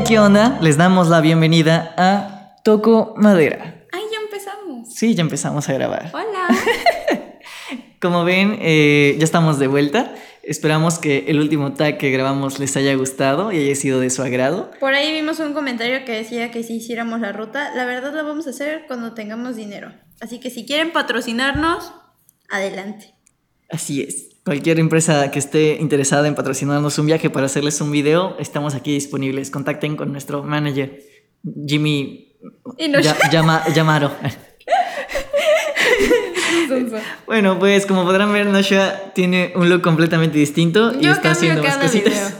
[0.00, 0.58] Hey, ¿qué onda?
[0.62, 3.84] Les damos la bienvenida a Toco Madera.
[3.92, 4.88] Ay, ya empezamos.
[4.94, 6.10] Sí, ya empezamos a grabar.
[6.14, 6.48] Hola.
[8.00, 10.14] Como ven, eh, ya estamos de vuelta.
[10.42, 14.22] Esperamos que el último tag que grabamos les haya gustado y haya sido de su
[14.22, 14.70] agrado.
[14.80, 18.22] Por ahí vimos un comentario que decía que si hiciéramos la ruta, la verdad la
[18.22, 19.92] vamos a hacer cuando tengamos dinero.
[20.22, 21.92] Así que si quieren patrocinarnos,
[22.48, 23.14] adelante.
[23.68, 24.29] Así es.
[24.44, 28.92] Cualquier empresa que esté interesada en patrocinarnos un viaje para hacerles un video, estamos aquí
[28.92, 29.50] disponibles.
[29.50, 30.98] Contacten con nuestro manager,
[31.66, 32.26] Jimmy
[32.78, 34.12] Y no- Ya- llama- Yamaro.
[37.26, 41.62] Bueno, pues como podrán ver, Noshua tiene un look completamente distinto y Yo está haciendo
[41.62, 42.12] más cositas.
[42.14, 42.30] video.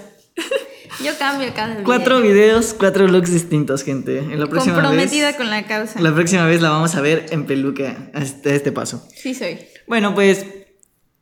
[1.12, 1.84] Yo cambio cada video.
[1.84, 4.18] Cuatro videos, cuatro looks distintos, gente.
[4.18, 6.00] En la próxima Comprometida vez, con la causa.
[6.00, 9.06] la próxima vez la vamos a ver en peluca a este, a este paso.
[9.16, 9.58] Sí soy.
[9.86, 10.44] Bueno, pues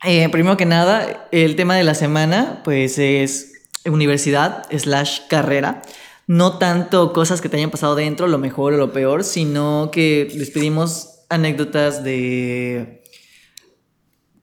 [0.05, 3.53] eh, primero que nada, el tema de la semana, pues es
[3.85, 5.83] universidad slash carrera.
[6.27, 10.29] No tanto cosas que te hayan pasado dentro, lo mejor o lo peor, sino que
[10.35, 13.03] les pedimos anécdotas de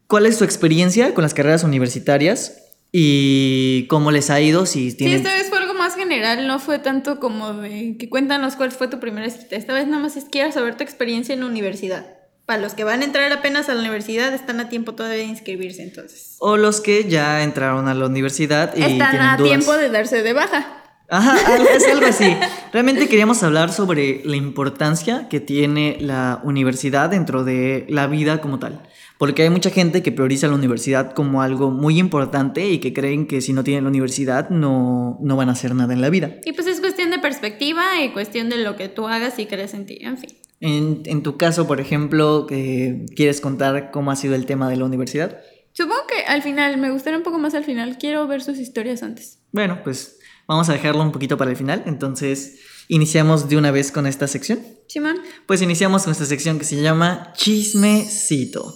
[0.08, 4.98] cuál es su experiencia con las carreras universitarias y cómo les ha ido, si Sí,
[4.98, 5.18] tienen...
[5.18, 8.88] esta vez fue algo más general, no fue tanto como de que cuéntanos cuál fue
[8.88, 9.56] tu primera cita.
[9.56, 12.15] Esta vez nada más es quiero saber tu experiencia en la universidad.
[12.46, 15.24] Para los que van a entrar apenas a la universidad, están a tiempo todavía de
[15.24, 16.36] inscribirse, entonces.
[16.40, 19.50] O los que ya entraron a la universidad y Están tienen a dudas.
[19.50, 20.84] tiempo de darse de baja.
[21.10, 21.38] Ajá,
[21.76, 22.36] es algo así.
[22.72, 28.60] Realmente queríamos hablar sobre la importancia que tiene la universidad dentro de la vida como
[28.60, 28.82] tal.
[29.18, 33.28] Porque hay mucha gente que prioriza la universidad como algo muy importante y que creen
[33.28, 36.32] que si no tienen la universidad no, no van a hacer nada en la vida.
[36.44, 39.74] Y pues es cuestión de perspectiva y cuestión de lo que tú hagas y crees
[39.74, 40.30] en ti, en fin.
[40.60, 44.86] En, en tu caso, por ejemplo, ¿quieres contar cómo ha sido el tema de la
[44.86, 45.40] universidad?
[45.74, 49.04] Supongo que al final, me gustaría un poco más al final, quiero ver sus historias
[49.04, 49.40] antes.
[49.52, 51.84] Bueno, pues vamos a dejarlo un poquito para el final.
[51.86, 54.60] Entonces, iniciamos de una vez con esta sección.
[54.88, 58.74] Simón, Pues iniciamos con esta sección que se llama Chismecito.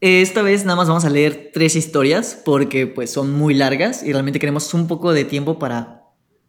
[0.00, 4.12] Esta vez nada más vamos a leer tres historias porque pues son muy largas y
[4.12, 6.04] realmente queremos un poco de tiempo para...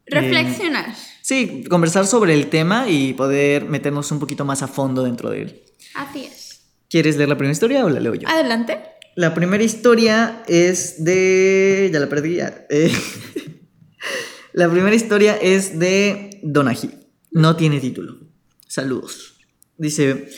[0.06, 0.94] eh, reflexionar.
[1.22, 5.42] Sí, conversar sobre el tema y poder meternos un poquito más a fondo dentro de
[5.42, 5.62] él.
[5.94, 6.62] Así es.
[6.90, 8.28] ¿Quieres leer la primera historia o la leo yo?
[8.28, 8.78] Adelante.
[9.16, 11.90] La primera historia es de...
[11.92, 12.36] Ya la perdí.
[12.36, 12.66] ya.
[12.70, 12.92] Eh,
[14.52, 16.90] la primera historia es de Donají.
[17.30, 18.18] No tiene título.
[18.66, 19.34] Saludos.
[19.78, 20.28] Dice,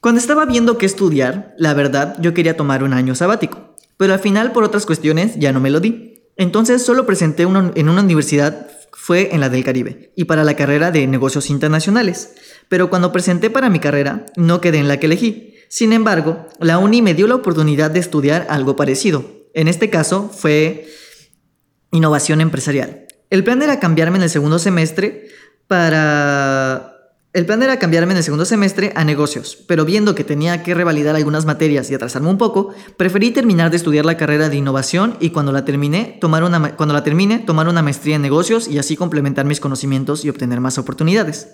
[0.00, 4.20] cuando estaba viendo qué estudiar, la verdad yo quería tomar un año sabático, pero al
[4.20, 6.22] final por otras cuestiones ya no me lo di.
[6.36, 10.54] Entonces solo presenté una- en una universidad, fue en la del Caribe, y para la
[10.54, 12.34] carrera de negocios internacionales.
[12.68, 15.54] Pero cuando presenté para mi carrera, no quedé en la que elegí.
[15.68, 19.24] Sin embargo, la uni me dio la oportunidad de estudiar algo parecido.
[19.54, 20.88] En este caso fue
[21.92, 23.06] innovación empresarial.
[23.30, 25.28] El plan era cambiarme en el segundo semestre
[25.66, 26.89] para...
[27.32, 30.74] El plan era cambiarme en el segundo semestre a negocios, pero viendo que tenía que
[30.74, 35.16] revalidar algunas materias y atrasarme un poco, preferí terminar de estudiar la carrera de innovación
[35.20, 38.80] y cuando la terminé, tomar una cuando la termine, tomar una maestría en negocios y
[38.80, 41.50] así complementar mis conocimientos y obtener más oportunidades.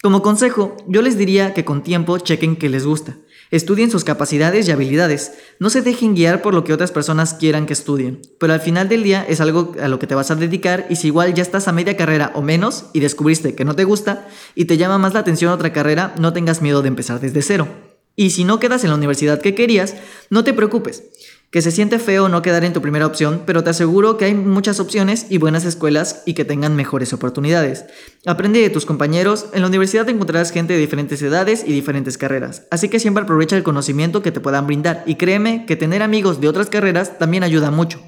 [0.00, 3.16] Como consejo, yo les diría que con tiempo chequen qué les gusta.
[3.50, 5.32] Estudien sus capacidades y habilidades.
[5.58, 8.20] No se dejen guiar por lo que otras personas quieran que estudien.
[8.38, 10.96] Pero al final del día es algo a lo que te vas a dedicar y
[10.96, 14.28] si igual ya estás a media carrera o menos y descubriste que no te gusta
[14.54, 17.68] y te llama más la atención otra carrera, no tengas miedo de empezar desde cero.
[18.16, 19.94] Y si no quedas en la universidad que querías,
[20.28, 21.04] no te preocupes.
[21.50, 24.34] Que se siente feo no quedar en tu primera opción, pero te aseguro que hay
[24.34, 27.86] muchas opciones y buenas escuelas y que tengan mejores oportunidades.
[28.26, 32.64] Aprende de tus compañeros, en la universidad encontrarás gente de diferentes edades y diferentes carreras,
[32.70, 36.38] así que siempre aprovecha el conocimiento que te puedan brindar y créeme que tener amigos
[36.42, 37.98] de otras carreras también ayuda mucho.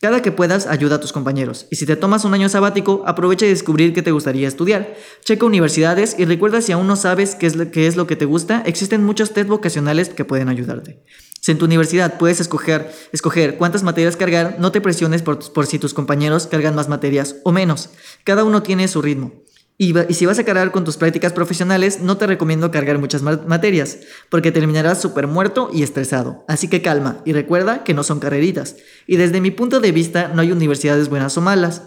[0.00, 1.66] Cada que puedas, ayuda a tus compañeros.
[1.70, 4.94] Y si te tomas un año sabático, aprovecha de descubrir qué te gustaría estudiar.
[5.24, 8.14] Checa universidades y recuerda si aún no sabes qué es, lo, qué es lo que
[8.14, 11.02] te gusta, existen muchos test vocacionales que pueden ayudarte.
[11.44, 15.66] Si en tu universidad puedes escoger, escoger cuántas materias cargar, no te presiones por, por
[15.66, 17.90] si tus compañeros cargan más materias o menos.
[18.24, 19.42] Cada uno tiene su ritmo.
[19.76, 23.20] Y, y si vas a cargar con tus prácticas profesionales, no te recomiendo cargar muchas
[23.20, 23.98] ma- materias,
[24.30, 26.46] porque terminarás súper muerto y estresado.
[26.48, 28.76] Así que calma y recuerda que no son carreritas.
[29.06, 31.82] Y desde mi punto de vista, no hay universidades buenas o malas.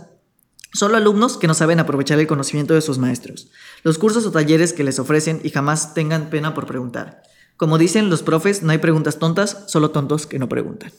[0.71, 3.49] Solo alumnos que no saben aprovechar el conocimiento de sus maestros.
[3.81, 7.23] Los cursos o talleres que les ofrecen y jamás tengan pena por preguntar.
[7.57, 10.91] Como dicen los profes, no hay preguntas tontas, solo tontos que no preguntan.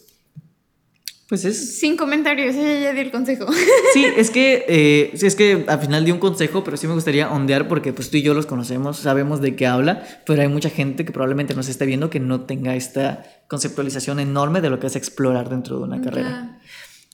[1.28, 3.46] Pues es Sin comentarios, ella ya dio el consejo.
[3.92, 6.94] Sí, es que, eh, sí, es que al final di un consejo, pero sí me
[6.94, 10.48] gustaría ondear porque pues tú y yo los conocemos, sabemos de qué habla, pero hay
[10.48, 14.80] mucha gente que probablemente nos esté viendo que no tenga esta conceptualización enorme de lo
[14.80, 16.58] que es explorar dentro de una carrera.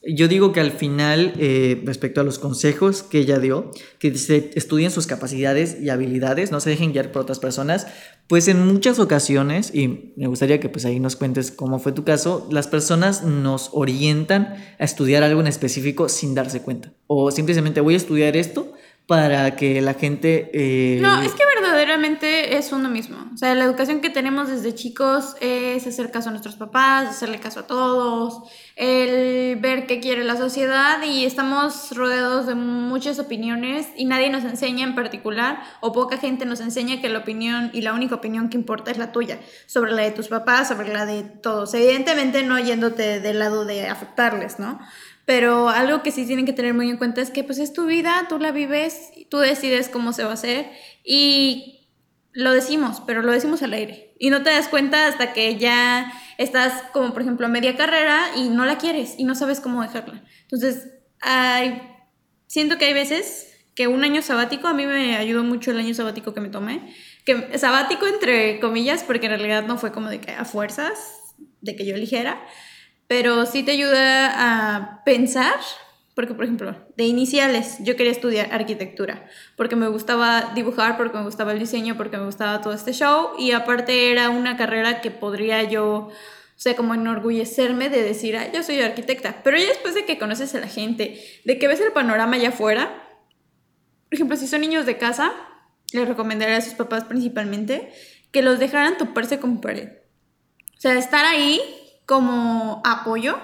[0.07, 4.51] Yo digo que al final, eh, respecto a los consejos que ella dio, que se
[4.53, 7.87] estudien sus capacidades y habilidades, no se dejen guiar por otras personas,
[8.27, 12.03] pues en muchas ocasiones, y me gustaría que pues ahí nos cuentes cómo fue tu
[12.03, 16.93] caso, las personas nos orientan a estudiar algo en específico sin darse cuenta.
[17.07, 18.73] O simplemente voy a estudiar esto
[19.07, 20.49] para que la gente...
[20.53, 23.17] eh, No, es que verdaderamente es uno mismo.
[23.33, 27.39] O sea, la educación que tenemos desde chicos es hacer caso a nuestros papás, hacerle
[27.39, 33.87] caso a todos, el ver qué quiere la sociedad y estamos rodeados de muchas opiniones
[33.95, 37.81] y nadie nos enseña en particular o poca gente nos enseña que la opinión y
[37.81, 41.05] la única opinión que importa es la tuya, sobre la de tus papás, sobre la
[41.05, 41.73] de todos.
[41.73, 44.79] Evidentemente no yéndote del lado de afectarles, ¿no?
[45.25, 47.85] Pero algo que sí tienen que tener muy en cuenta es que pues es tu
[47.85, 50.69] vida, tú la vives, tú decides cómo se va a hacer
[51.03, 51.84] y
[52.35, 54.13] lo decimos, pero lo decimos al aire.
[54.19, 58.27] Y no te das cuenta hasta que ya estás como por ejemplo a media carrera
[58.35, 60.21] y no la quieres y no sabes cómo dejarla.
[60.41, 60.89] Entonces,
[61.21, 61.81] hay,
[62.47, 65.93] siento que hay veces que un año sabático, a mí me ayudó mucho el año
[65.93, 66.93] sabático que me tomé,
[67.25, 71.75] que sabático entre comillas, porque en realidad no fue como de que a fuerzas, de
[71.75, 72.45] que yo eligiera,
[73.07, 75.55] pero sí te ayuda a pensar,
[76.15, 79.27] porque por ejemplo, de iniciales yo quería estudiar arquitectura,
[79.57, 83.31] porque me gustaba dibujar, porque me gustaba el diseño, porque me gustaba todo este show,
[83.37, 86.11] y aparte era una carrera que podría yo, o
[86.55, 90.55] sea, como enorgullecerme de decir, ah, yo soy arquitecta, pero ya después de que conoces
[90.55, 93.03] a la gente, de que ves el panorama allá afuera,
[94.09, 95.33] por ejemplo, si son niños de casa,
[95.91, 97.91] les recomendaría a sus papás principalmente
[98.31, 99.89] que los dejaran toparse con pared.
[100.77, 101.61] O sea, estar ahí
[102.05, 103.37] como apoyo.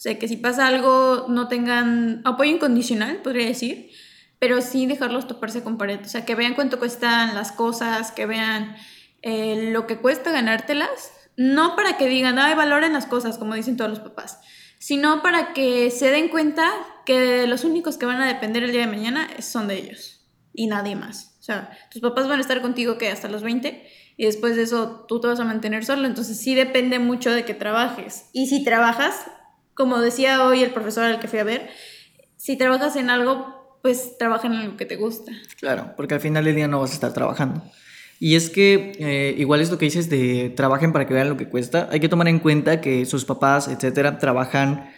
[0.00, 3.90] O sea, que si pasa algo no tengan apoyo incondicional, podría decir,
[4.38, 6.00] pero sí dejarlos toparse con pared.
[6.02, 8.74] O sea, que vean cuánto cuestan las cosas, que vean
[9.20, 11.12] eh, lo que cuesta ganártelas.
[11.36, 14.40] No para que digan, ay, valoren las cosas, como dicen todos los papás,
[14.78, 16.72] sino para que se den cuenta
[17.04, 20.66] que los únicos que van a depender el día de mañana son de ellos y
[20.66, 21.36] nadie más.
[21.40, 23.86] O sea, tus papás van a estar contigo que hasta los 20
[24.16, 27.44] y después de eso tú te vas a mantener solo, entonces sí depende mucho de
[27.44, 28.30] que trabajes.
[28.32, 29.26] Y si trabajas,
[29.80, 31.70] como decía hoy el profesor al que fui a ver,
[32.36, 35.32] si trabajas en algo, pues trabaja en algo que te gusta.
[35.58, 37.62] Claro, porque al final del día no vas a estar trabajando.
[38.18, 41.38] Y es que eh, igual es lo que dices de trabajen para que vean lo
[41.38, 41.88] que cuesta.
[41.90, 44.90] Hay que tomar en cuenta que sus papás, etcétera, trabajan,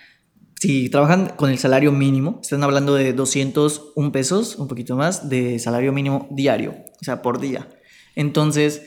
[0.57, 5.61] si trabajan con el salario mínimo, están hablando de 201 pesos, un poquito más, de
[5.61, 7.69] salario mínimo diario, o sea, por día.
[8.17, 8.83] Entonces,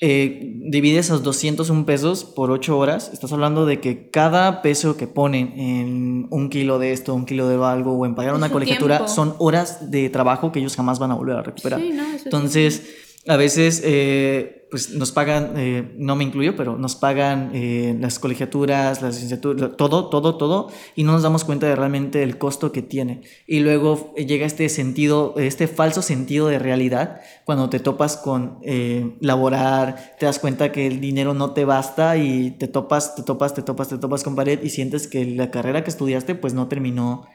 [0.00, 5.06] eh, divide esos 201 pesos por 8 horas, estás hablando de que cada peso que
[5.06, 8.96] ponen en un kilo de esto, un kilo de algo o en pagar una colegiatura
[8.96, 9.12] tiempo.
[9.12, 11.80] son horas de trabajo que ellos jamás van a volver a recuperar.
[11.80, 12.82] Sí, no, eso es Entonces,
[13.28, 18.18] a veces eh, pues nos pagan, eh, no me incluyo, pero nos pagan eh, las
[18.18, 22.72] colegiaturas, las licenciaturas, todo, todo, todo, y no nos damos cuenta de realmente el costo
[22.72, 23.20] que tiene.
[23.46, 28.60] Y luego llega este sentido, este falso sentido de realidad, cuando te topas con
[29.20, 33.54] laborar, te das cuenta que el dinero no te basta y te topas, te topas,
[33.54, 36.68] te topas, te topas con pared y sientes que la carrera que estudiaste pues no
[36.68, 37.26] terminó,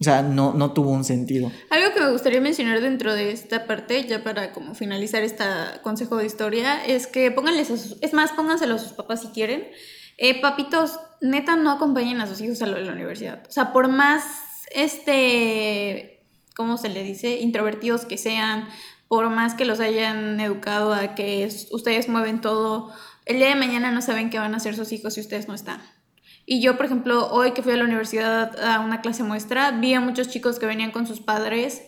[0.00, 1.52] o sea, no, no tuvo un sentido.
[1.68, 5.44] Algo que me gustaría mencionar dentro de esta parte, ya para como finalizar este
[5.82, 9.28] consejo de historia, es que pónganles a sus, es más, pónganselo a sus papás si
[9.28, 9.68] quieren.
[10.16, 13.42] Eh, papitos, neta, no acompañen a sus hijos a la universidad.
[13.48, 14.24] O sea, por más,
[14.72, 16.20] este,
[16.56, 17.40] ¿cómo se le dice?
[17.40, 18.68] Introvertidos que sean,
[19.08, 22.92] por más que los hayan educado a que es- ustedes mueven todo,
[23.26, 25.54] el día de mañana no saben qué van a hacer sus hijos si ustedes no
[25.54, 25.80] están.
[26.52, 29.94] Y yo, por ejemplo, hoy que fui a la universidad a una clase muestra, vi
[29.94, 31.80] a muchos chicos que venían con sus padres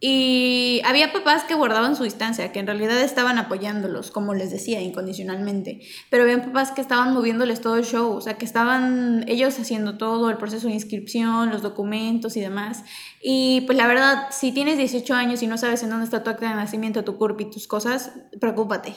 [0.00, 4.82] y había papás que guardaban su distancia, que en realidad estaban apoyándolos, como les decía,
[4.82, 5.80] incondicionalmente.
[6.10, 9.96] Pero había papás que estaban moviéndoles todo el show, o sea, que estaban ellos haciendo
[9.96, 12.84] todo, el proceso de inscripción, los documentos y demás.
[13.22, 16.28] Y pues la verdad, si tienes 18 años y no sabes en dónde está tu
[16.28, 18.94] acta de nacimiento, tu CURP y tus cosas, preocúpate.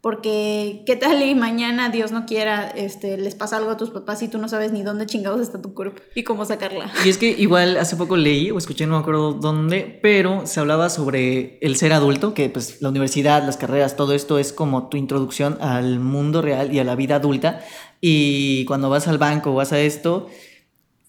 [0.00, 4.22] Porque qué tal y mañana, Dios no quiera, este, les pasa algo a tus papás
[4.22, 6.90] y tú no sabes ni dónde chingados está tu CURP y cómo sacarla.
[7.04, 10.58] Y es que igual hace poco leí o escuché, no me acuerdo dónde, pero se
[10.58, 14.88] hablaba sobre el ser adulto, que pues la universidad, las carreras, todo esto es como
[14.88, 17.60] tu introducción al mundo real y a la vida adulta.
[18.00, 20.28] Y cuando vas al banco vas a esto,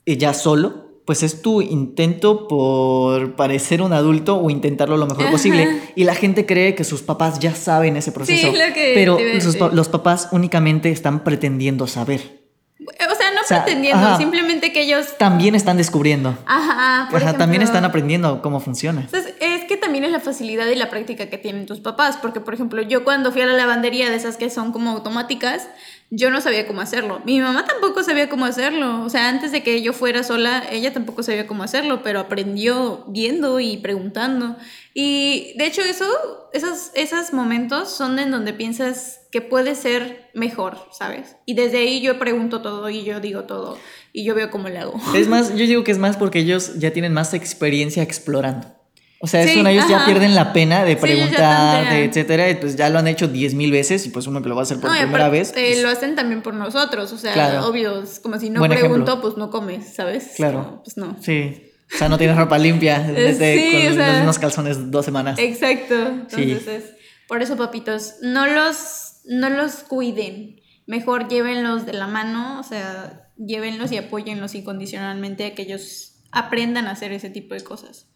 [0.05, 5.23] eh, ya solo, pues es tu intento por parecer un adulto o intentarlo lo mejor
[5.23, 5.31] Ajá.
[5.31, 5.81] posible.
[5.95, 8.47] Y la gente cree que sus papás ya saben ese proceso.
[8.47, 12.41] es lo que pero sus pa- los papás únicamente están pretendiendo saber.
[12.81, 14.17] O sea, no O sea, pretendiendo, ajá.
[14.17, 15.17] simplemente que ellos...
[15.17, 16.35] También están descubriendo.
[16.45, 19.01] Ajá, por Ajá, también están aprendiendo cómo funciona.
[19.01, 22.39] Entonces, es que también es la facilidad y la práctica que tienen tus papás, porque
[22.41, 25.67] por ejemplo, yo cuando fui a la lavandería de esas que son como automáticas,
[26.13, 27.21] yo no sabía cómo hacerlo.
[27.23, 29.01] Mi mamá tampoco sabía cómo hacerlo.
[29.03, 33.05] O sea, antes de que yo fuera sola, ella tampoco sabía cómo hacerlo, pero aprendió
[33.07, 34.57] viendo y preguntando.
[34.93, 36.05] Y de hecho eso,
[36.51, 41.37] esos, esos momentos son en donde piensas que puede ser mejor, ¿sabes?
[41.45, 43.77] Y desde ahí yo pregunto todo y yo digo todo
[44.11, 44.99] y yo veo cómo le hago.
[45.15, 48.80] Es más, yo digo que es más porque ellos ya tienen más experiencia explorando.
[49.23, 52.09] O sea, es Sí, una, ellos ya pierden la pena de Sí, preguntar, de tantean.
[52.09, 54.55] etcétera, y pues ya lo han hecho diez mil veces y pues uno que lo
[54.55, 55.49] va a hacer por No, primera vez.
[55.51, 57.67] eh, pues, lo hacen también por nosotros, o sea, Claro.
[57.67, 59.21] obvio, es como si no Buen pregunto, ejemplo.
[59.21, 60.31] pues no comes, ¿sabes?
[60.35, 60.63] Claro.
[60.63, 61.15] Como, pues no.
[61.21, 61.67] Sí.
[61.93, 65.05] O sea, no tienes ropa limpia desde Sí, con o sea- los mismos calzones dos
[65.05, 65.37] semanas.
[65.39, 65.95] Exacto.
[66.29, 66.41] Sí.
[66.53, 66.91] Entonces, es-
[67.27, 70.59] por eso, papitos, no los, no los cuiden.
[70.87, 76.87] Mejor llévenlos de la mano, o sea, llévenlos y apóyenlos incondicionalmente a que ellos aprendan
[76.87, 78.07] a hacer ese tipo de cosas.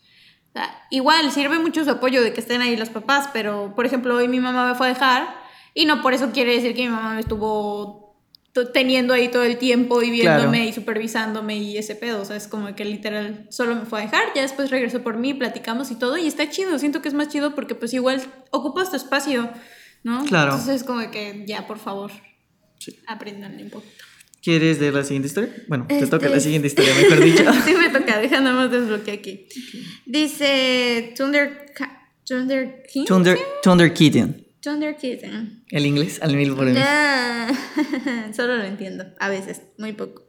[0.89, 4.27] Igual sirve mucho su apoyo de que estén ahí los papás, pero por ejemplo, hoy
[4.27, 5.35] mi mamá me fue a dejar
[5.73, 8.05] y no por eso quiere decir que mi mamá me estuvo
[8.73, 10.69] teniendo ahí todo el tiempo y viéndome Claro.
[10.69, 14.03] y supervisándome y ese pedo, o sea, es como que literal solo me fue a
[14.05, 17.13] dejar, ya después regresó por mí, platicamos y todo y está chido, siento que es
[17.13, 18.21] más chido porque pues igual
[18.51, 19.49] ocupas tu espacio,
[20.03, 20.23] ¿no?
[20.23, 20.51] Claro.
[20.51, 22.11] Entonces es como que ya, por favor,
[22.79, 22.97] Sí.
[23.07, 24.04] aprendan un poquito.
[24.45, 25.51] ¿Quieres leer la siguiente historia?
[25.67, 27.43] Bueno, te Este- toca la siguiente historia, mejor dicho.
[27.65, 29.47] sí me toca, deja nada más desbloquear aquí.
[30.05, 31.65] Dice Thunder...
[32.27, 33.05] Thunder King?
[33.05, 34.45] Thunder, Thunder Kitten.
[34.61, 35.63] Thunder Kitten.
[35.71, 36.77] El inglés al mil por mil.
[36.77, 37.51] Ah,
[38.35, 40.27] Solo lo entiendo, a veces, muy poco.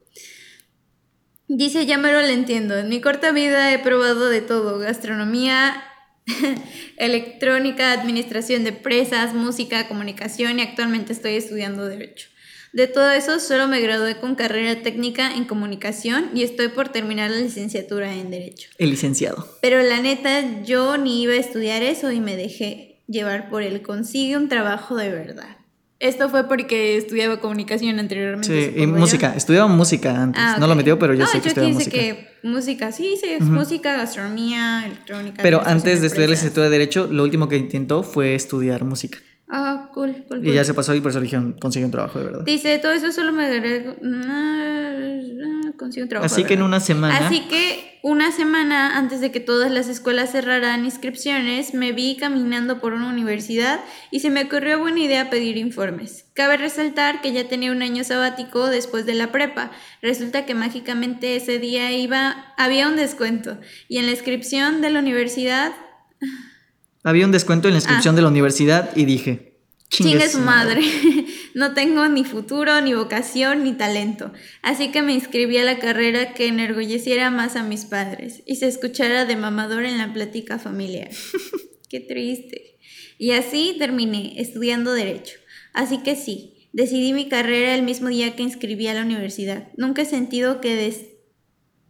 [1.49, 2.79] Dice, ya me lo entiendo.
[2.79, 5.83] En mi corta vida he probado de todo, gastronomía,
[6.97, 12.29] electrónica, administración de empresas, música, comunicación y actualmente estoy estudiando derecho.
[12.73, 17.31] De todo eso, solo me gradué con carrera técnica en comunicación y estoy por terminar
[17.31, 18.69] la licenciatura en derecho.
[18.79, 19.49] El licenciado.
[19.63, 23.81] Pero la neta, yo ni iba a estudiar eso y me dejé llevar por él.
[23.83, 25.57] Consigue un trabajo de verdad.
[25.99, 28.49] Esto fue porque estudiaba comunicación anteriormente.
[28.67, 28.89] Sí, y yo.
[28.89, 29.33] música.
[29.35, 30.43] Estudiaba música antes.
[30.45, 31.91] Ah, No lo metió, pero yo No, sé que aquí estudiaba música.
[31.93, 35.43] que música, sí, sí, es música, gastronomía, electrónica.
[35.43, 39.19] Pero antes de estudiar la licenciatura de Derecho, lo último que intentó fue estudiar música.
[39.49, 41.21] Ah, cool, cool, Y ya se pasó y por eso
[41.61, 42.45] consiguió un trabajo de verdad.
[42.45, 43.47] Dice, todo eso solo me
[45.77, 46.27] consigo un trabajo.
[46.27, 47.17] Así de que en una semana.
[47.17, 52.81] Así que una semana antes de que todas las escuelas cerraran inscripciones, me vi caminando
[52.81, 56.25] por una universidad y se me ocurrió buena idea pedir informes.
[56.35, 59.71] Cabe resaltar que ya tenía un año sabático después de la prepa.
[60.03, 64.99] Resulta que mágicamente ese día iba había un descuento y en la inscripción de la
[64.99, 65.73] universidad
[67.07, 69.61] Había un descuento en la inscripción de la universidad y dije,
[69.91, 70.83] Chingue su madre.
[71.55, 74.31] No tengo ni futuro, ni vocación, ni talento.
[74.61, 78.67] Así que me inscribí a la carrera que enorgulleciera más a mis padres y se
[78.67, 81.09] escuchara de mamador en la plática familiar.
[81.89, 82.77] Qué triste.
[83.19, 85.39] Y así terminé estudiando Derecho.
[85.73, 89.69] Así que sí, decidí mi carrera el mismo día que inscribí a la universidad.
[89.77, 90.75] Nunca he sentido que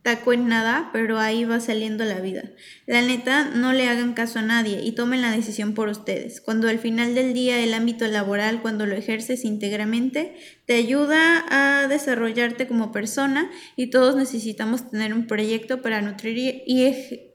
[0.07, 2.45] destaco en nada, pero ahí va saliendo la vida.
[2.87, 6.41] La neta, no le hagan caso a nadie y tomen la decisión por ustedes.
[6.41, 11.89] Cuando al final del día el ámbito laboral, cuando lo ejerces íntegramente, te ayuda a
[11.89, 16.85] desarrollarte como persona y todos necesitamos tener un proyecto para nutrir y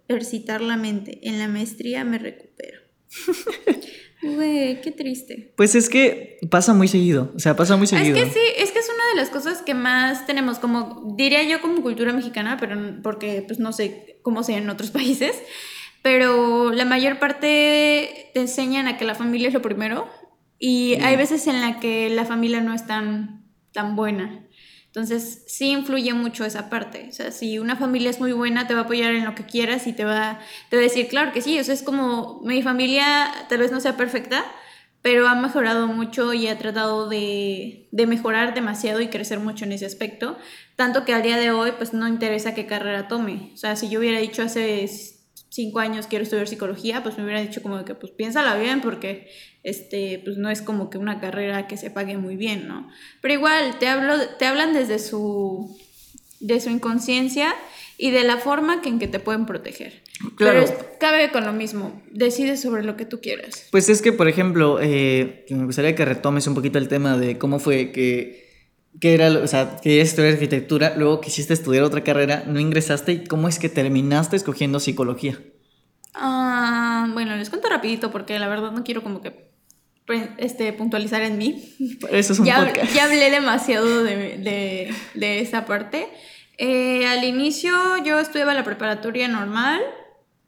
[0.07, 1.19] ejercitar la mente.
[1.23, 2.79] En la maestría me recupero.
[4.23, 5.51] Güey, qué triste.
[5.57, 7.31] Pues es que pasa muy seguido.
[7.35, 8.13] O sea, pasa muy Es seguido.
[8.15, 11.81] que sí, es que es de las cosas que más tenemos, como diría yo como
[11.81, 15.41] cultura mexicana, pero porque pues no sé cómo sea en otros países,
[16.01, 20.09] pero la mayor parte te enseñan a que la familia es lo primero
[20.57, 24.45] y hay veces en la que la familia no es tan, tan buena.
[24.85, 27.07] Entonces sí influye mucho esa parte.
[27.09, 29.45] O sea, si una familia es muy buena, te va a apoyar en lo que
[29.45, 30.39] quieras y te va,
[30.69, 31.57] te va a decir, claro que sí.
[31.59, 34.43] O sea, es como mi familia tal vez no sea perfecta,
[35.01, 39.71] pero ha mejorado mucho y ha tratado de, de mejorar demasiado y crecer mucho en
[39.71, 40.37] ese aspecto.
[40.75, 43.51] Tanto que al día de hoy, pues no interesa qué carrera tome.
[43.53, 44.87] O sea, si yo hubiera dicho hace
[45.51, 49.29] cinco años quiero estudiar psicología, pues me hubiera dicho como que pues piénsala bien porque
[49.63, 52.89] este pues no es como que una carrera que se pague muy bien, ¿no?
[53.21, 55.77] Pero igual te hablo te hablan desde su
[56.39, 57.53] de su inconsciencia
[57.97, 60.01] y de la forma en que te pueden proteger.
[60.35, 60.35] Claro.
[60.37, 63.67] Pero es- cabe con lo mismo, decides sobre lo que tú quieras.
[63.71, 67.37] Pues es que, por ejemplo, eh, me gustaría que retomes un poquito el tema de
[67.39, 68.49] cómo fue que,
[68.99, 73.13] que era, lo- o sea, querías estudiar arquitectura, luego quisiste estudiar otra carrera, no ingresaste
[73.13, 75.39] y cómo es que terminaste escogiendo psicología.
[76.13, 79.49] Ah, bueno, les cuento rapidito porque la verdad no quiero como que
[80.05, 81.73] pre- este, puntualizar en mí.
[82.11, 82.93] Eso es un ya, podcast.
[82.93, 86.07] ya hablé demasiado de, de- de esa parte.
[86.57, 87.71] Eh, al inicio
[88.05, 89.79] yo estudiaba la preparatoria normal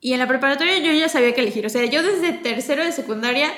[0.03, 1.65] Y en la preparatoria yo ya sabía que elegir.
[1.65, 3.53] O sea, yo desde tercero de secundaria,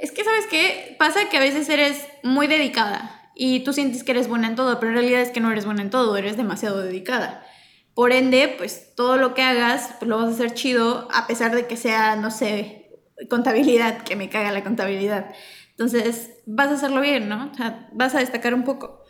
[0.00, 4.10] es que sabes qué, pasa que a veces eres muy dedicada y tú sientes que
[4.10, 6.36] eres buena en todo, pero en realidad es que no eres buena en todo, eres
[6.36, 7.46] demasiado dedicada.
[7.94, 11.54] Por ende, pues todo lo que hagas pues, lo vas a hacer chido, a pesar
[11.54, 12.90] de que sea, no sé,
[13.28, 15.32] contabilidad, que me caga la contabilidad.
[15.70, 17.48] Entonces, vas a hacerlo bien, ¿no?
[17.52, 19.04] O sea, vas a destacar un poco.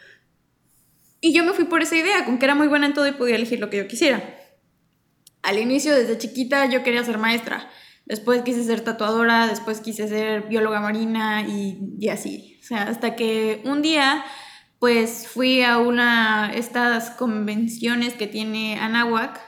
[1.23, 3.13] Y yo me fui por esa idea, con que era muy buena en todo y
[3.13, 4.40] podía elegir lo que yo quisiera.
[5.43, 7.71] Al inicio, desde chiquita, yo quería ser maestra.
[8.07, 12.59] Después quise ser tatuadora, después quise ser bióloga marina y, y así.
[12.61, 14.25] O sea, hasta que un día
[14.81, 19.39] pues fui a una estas convenciones que tiene Anáhuac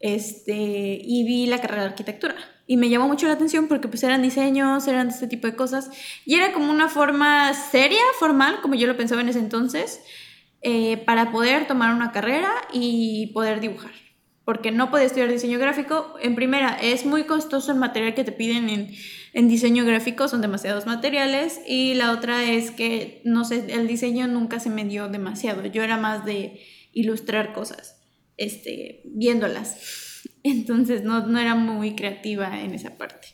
[0.00, 2.34] este, y vi la carrera de arquitectura.
[2.66, 5.90] Y me llamó mucho la atención porque pues eran diseños, eran este tipo de cosas.
[6.24, 10.00] Y era como una forma seria, formal, como yo lo pensaba en ese entonces,
[10.62, 13.92] eh, para poder tomar una carrera y poder dibujar
[14.46, 16.14] porque no podía estudiar diseño gráfico.
[16.22, 18.94] En primera, es muy costoso el material que te piden en,
[19.32, 21.60] en, diseño gráfico, son demasiados materiales.
[21.66, 25.66] Y la otra es que, no sé, el diseño nunca se me dio demasiado.
[25.66, 26.60] Yo era más de
[26.92, 28.00] ilustrar cosas,
[28.36, 30.22] este, viéndolas.
[30.44, 33.26] Entonces no, no era muy creativa en esa parte.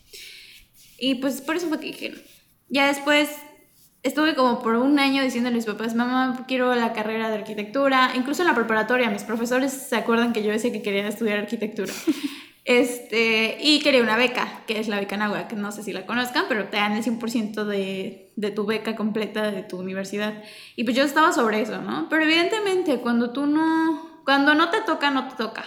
[0.98, 2.14] Y pues por eso fue que dije.
[2.70, 3.28] Ya después
[4.02, 8.12] estuve como por un año diciéndole a mis papás, mamá, quiero la carrera de arquitectura.
[8.14, 11.92] Incluso en la preparatoria, mis profesores se acuerdan que yo decía que quería estudiar arquitectura.
[12.64, 16.06] Este, y quería una beca, que es la beca Nahua, que no sé si la
[16.06, 20.44] conozcan, pero te dan el 100% de, de tu beca completa de tu universidad.
[20.76, 22.08] Y pues yo estaba sobre eso, ¿no?
[22.08, 25.64] Pero evidentemente, cuando tú no, cuando no te toca, no te toca.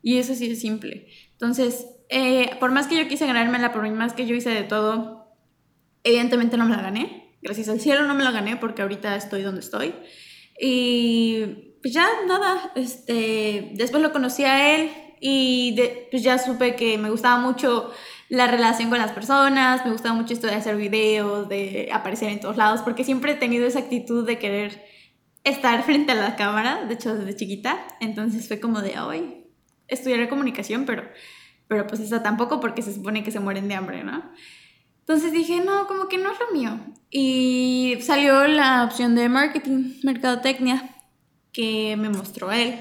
[0.00, 1.08] Y eso sí es simple.
[1.32, 5.34] Entonces, eh, por más que yo quise ganármela, por más que yo hice de todo,
[6.04, 9.42] evidentemente no me la gané gracias al cielo no me la gané porque ahorita estoy
[9.42, 9.94] donde estoy.
[10.60, 15.78] Y pues ya nada, este, después lo conocí a él y
[16.10, 17.90] pues ya supe que me gustaba mucho
[18.28, 22.40] la relación con las personas, me gustaba mucho esto de hacer videos, de aparecer en
[22.40, 24.84] todos lados, porque siempre he tenido esa actitud de querer
[25.44, 29.46] estar frente a la cámara, de hecho desde chiquita, entonces fue como de, hoy
[29.88, 31.02] estudiaré comunicación, pero,
[31.66, 34.22] pero pues esa tampoco porque se supone que se mueren de hambre, ¿no?
[35.10, 36.78] Entonces dije, no, como que no es lo mío.
[37.10, 40.88] Y salió la opción de marketing, mercadotecnia,
[41.52, 42.78] que me mostró él.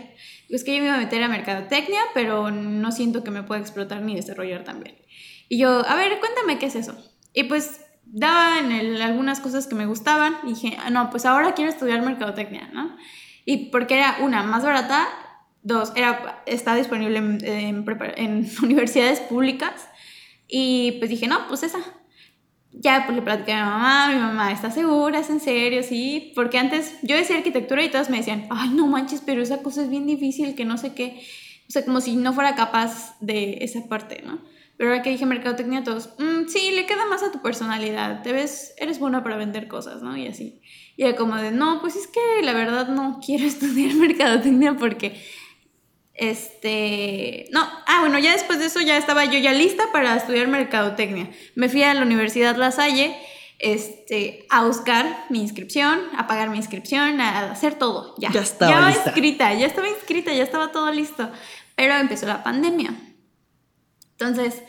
[0.47, 3.61] Es que yo me iba a meter a mercadotecnia, pero no siento que me pueda
[3.61, 4.95] explotar ni desarrollar también.
[5.47, 6.95] Y yo, a ver, cuéntame qué es eso.
[7.33, 10.35] Y pues daba en él algunas cosas que me gustaban.
[10.43, 12.95] Y dije, ah, no, pues ahora quiero estudiar mercadotecnia, ¿no?
[13.43, 15.07] Y porque era una, más barata,
[15.63, 17.85] dos, era, está disponible en, en,
[18.17, 19.89] en universidades públicas.
[20.47, 21.79] Y pues dije, no, pues esa
[22.71, 25.19] ya pues le platicé a mi mamá, mi mamá, ¿está segura?
[25.19, 25.83] ¿Es en serio?
[25.83, 29.61] Sí, porque antes yo decía arquitectura y todos me decían, ay, no manches, pero esa
[29.63, 31.21] cosa es bien difícil, que no sé qué.
[31.67, 34.39] O sea, como si no fuera capaz de esa parte, ¿no?
[34.77, 38.31] Pero ahora que dije mercadotecnia, todos, mm, sí, le queda más a tu personalidad, te
[38.31, 40.15] ves, eres buena para vender cosas, ¿no?
[40.15, 40.61] Y así.
[40.95, 45.21] Y era como de, no, pues es que la verdad no quiero estudiar mercadotecnia porque
[46.19, 50.49] este, no, ah, bueno, ya después de eso ya estaba yo ya lista para estudiar
[50.49, 51.29] mercadotecnia.
[51.55, 53.15] Me fui a la Universidad La Salle
[53.57, 58.15] este, a buscar mi inscripción, a pagar mi inscripción, a hacer todo.
[58.17, 61.31] Ya, ya estaba ya inscrita, ya estaba inscrita, ya estaba todo listo.
[61.75, 62.93] Pero empezó la pandemia.
[64.11, 64.61] Entonces,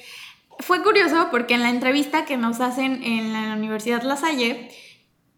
[0.61, 4.71] fue curioso porque en la entrevista que nos hacen en la Universidad La Salle,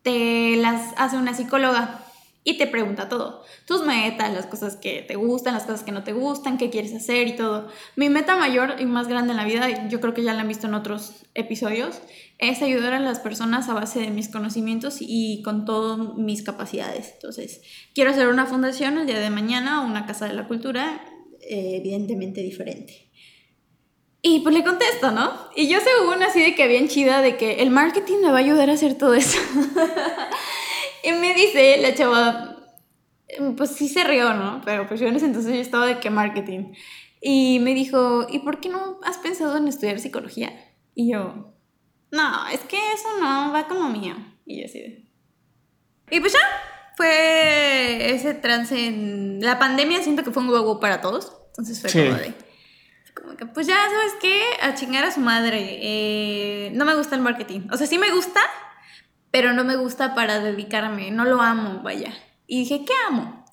[0.03, 2.02] te las hace una psicóloga
[2.45, 3.45] y te pregunta todo.
[3.67, 6.93] Tus metas, las cosas que te gustan, las cosas que no te gustan, qué quieres
[6.95, 7.69] hacer y todo.
[7.95, 10.49] Mi meta mayor y más grande en la vida, yo creo que ya la han
[10.49, 12.01] visto en otros episodios,
[12.39, 17.13] es ayudar a las personas a base de mis conocimientos y con todas mis capacidades.
[17.15, 17.63] Entonces,
[17.95, 21.01] quiero hacer una fundación el día de mañana, una casa de la cultura,
[21.41, 23.09] eh, evidentemente diferente.
[24.21, 25.33] Y pues le contesto, ¿no?
[25.57, 28.41] Y yo según así de que bien chida de que el marketing me va a
[28.41, 29.39] ayudar a hacer todo eso.
[31.03, 32.57] Y me dice la chava,
[33.57, 34.61] pues sí se rió, ¿no?
[34.65, 36.75] Pero pues yo en ese entonces yo estaba de qué marketing.
[37.21, 40.53] Y me dijo, ¿y por qué no has pensado en estudiar psicología?
[40.95, 41.53] Y yo,
[42.12, 44.15] no, es que eso no va como mío.
[44.45, 45.09] Y yo así de...
[46.11, 46.41] Y pues ya,
[46.97, 49.41] fue ese trance en...
[49.41, 51.33] La pandemia siento que fue un huevo para todos.
[51.49, 52.35] Entonces fue como de...
[53.15, 54.43] Como que, pues ya, ¿sabes qué?
[54.61, 55.79] A chingar a su madre.
[55.81, 57.62] Eh, no me gusta el marketing.
[57.73, 58.41] O sea, sí me gusta,
[59.33, 62.14] pero no me gusta para dedicarme, no lo amo, vaya.
[62.47, 63.45] Y dije, ¿qué amo?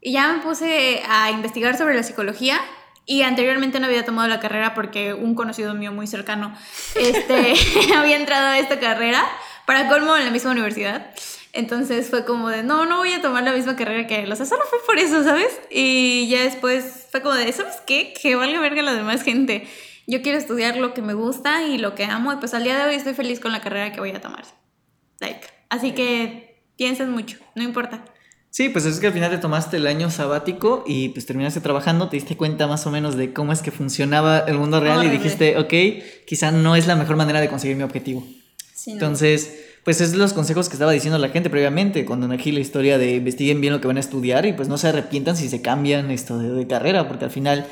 [0.00, 2.58] Y ya me puse a investigar sobre la psicología
[3.04, 6.56] y anteriormente no había tomado la carrera porque un conocido mío muy cercano
[6.94, 7.54] este,
[7.96, 9.26] había entrado a esta carrera,
[9.66, 11.10] para colmo en la misma universidad.
[11.52, 14.32] Entonces fue como de, no, no voy a tomar la misma carrera que él.
[14.32, 15.60] O sea, solo fue por eso, ¿sabes?
[15.70, 18.14] Y ya después fue como de, ¿sabes qué?
[18.14, 19.68] Que valga verga la demás gente.
[20.06, 22.32] Yo quiero estudiar lo que me gusta y lo que amo.
[22.32, 24.44] Y pues al día de hoy estoy feliz con la carrera que voy a tomar.
[25.20, 25.46] Like.
[25.68, 28.04] Así que piensen mucho, no importa.
[28.50, 32.08] Sí, pues es que al final te tomaste el año sabático y pues terminaste trabajando,
[32.08, 35.10] te diste cuenta más o menos de cómo es que funcionaba el mundo real y
[35.10, 38.26] dijiste, ok, quizá no es la mejor manera de conseguir mi objetivo.
[38.86, 42.96] Entonces, pues es los consejos que estaba diciendo la gente previamente, cuando aquí la historia
[42.96, 45.60] de investiguen bien lo que van a estudiar y pues no se arrepientan si se
[45.60, 47.66] cambian esto de, de carrera, porque al final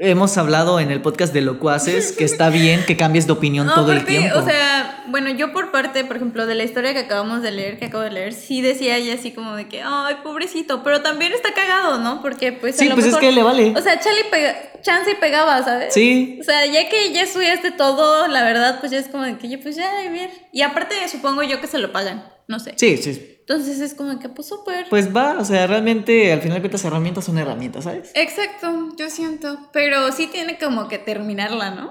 [0.00, 3.92] hemos hablado en el podcast de locuaces que está bien que cambies de opinión todo
[3.92, 4.38] el tiempo.
[4.38, 7.78] O sea, bueno, yo por parte, por ejemplo, de la historia que acabamos de leer,
[7.78, 11.32] que acabo de leer, sí decía ella así como de que, ay, pobrecito, pero también
[11.32, 12.22] está cagado, ¿no?
[12.22, 12.76] Porque pues...
[12.76, 13.74] Sí, pues es que le vale.
[13.76, 15.92] O sea, Charlie pega, chance y pegaba, ¿sabes?
[15.92, 16.38] Sí.
[16.40, 19.58] O sea, ya que ya estudiaste todo, la verdad, pues ya es como de que
[19.58, 20.30] pues ya, a ver.
[20.52, 22.72] Y aparte, supongo yo que se lo pagan, no sé.
[22.76, 23.39] Sí, sí.
[23.50, 24.86] Entonces es como que, pues súper.
[24.88, 28.12] Pues va, o sea, realmente al final de cuentas herramientas son herramientas, ¿sabes?
[28.14, 29.58] Exacto, yo siento.
[29.72, 31.90] Pero sí tiene como que terminarla, ¿no?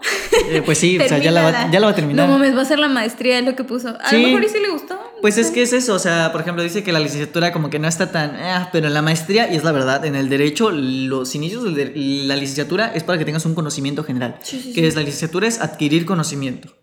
[0.52, 2.30] Eh, pues sí, o sea, ya la, va, ya la, va, a terminar.
[2.30, 3.90] No mames, va a ser la maestría, es lo que puso.
[3.90, 4.98] A lo mejor y sí le gustó.
[5.20, 7.78] Pues es que es eso, o sea, por ejemplo, dice que la licenciatura como que
[7.78, 8.38] no está tan.
[8.38, 11.92] Ah, pero en la maestría, y es la verdad, en el derecho, los inicios de
[12.26, 14.40] la licenciatura es para que tengas un conocimiento general.
[14.74, 16.79] que es la licenciatura es adquirir conocimiento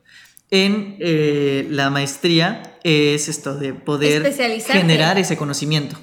[0.51, 4.33] en eh, la maestría es esto de poder
[4.63, 5.99] generar ese conocimiento.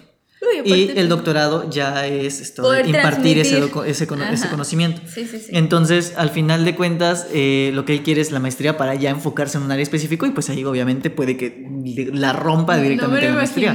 [0.65, 5.01] y el doctorado ya es esto de impartir ese, ese, conocimiento.
[5.49, 9.09] Entonces, al final de cuentas, eh, lo que él quiere es la maestría para ya
[9.09, 11.65] enfocarse en un área específico y pues ahí obviamente puede que
[12.13, 13.73] la rompa directamente no la maestría.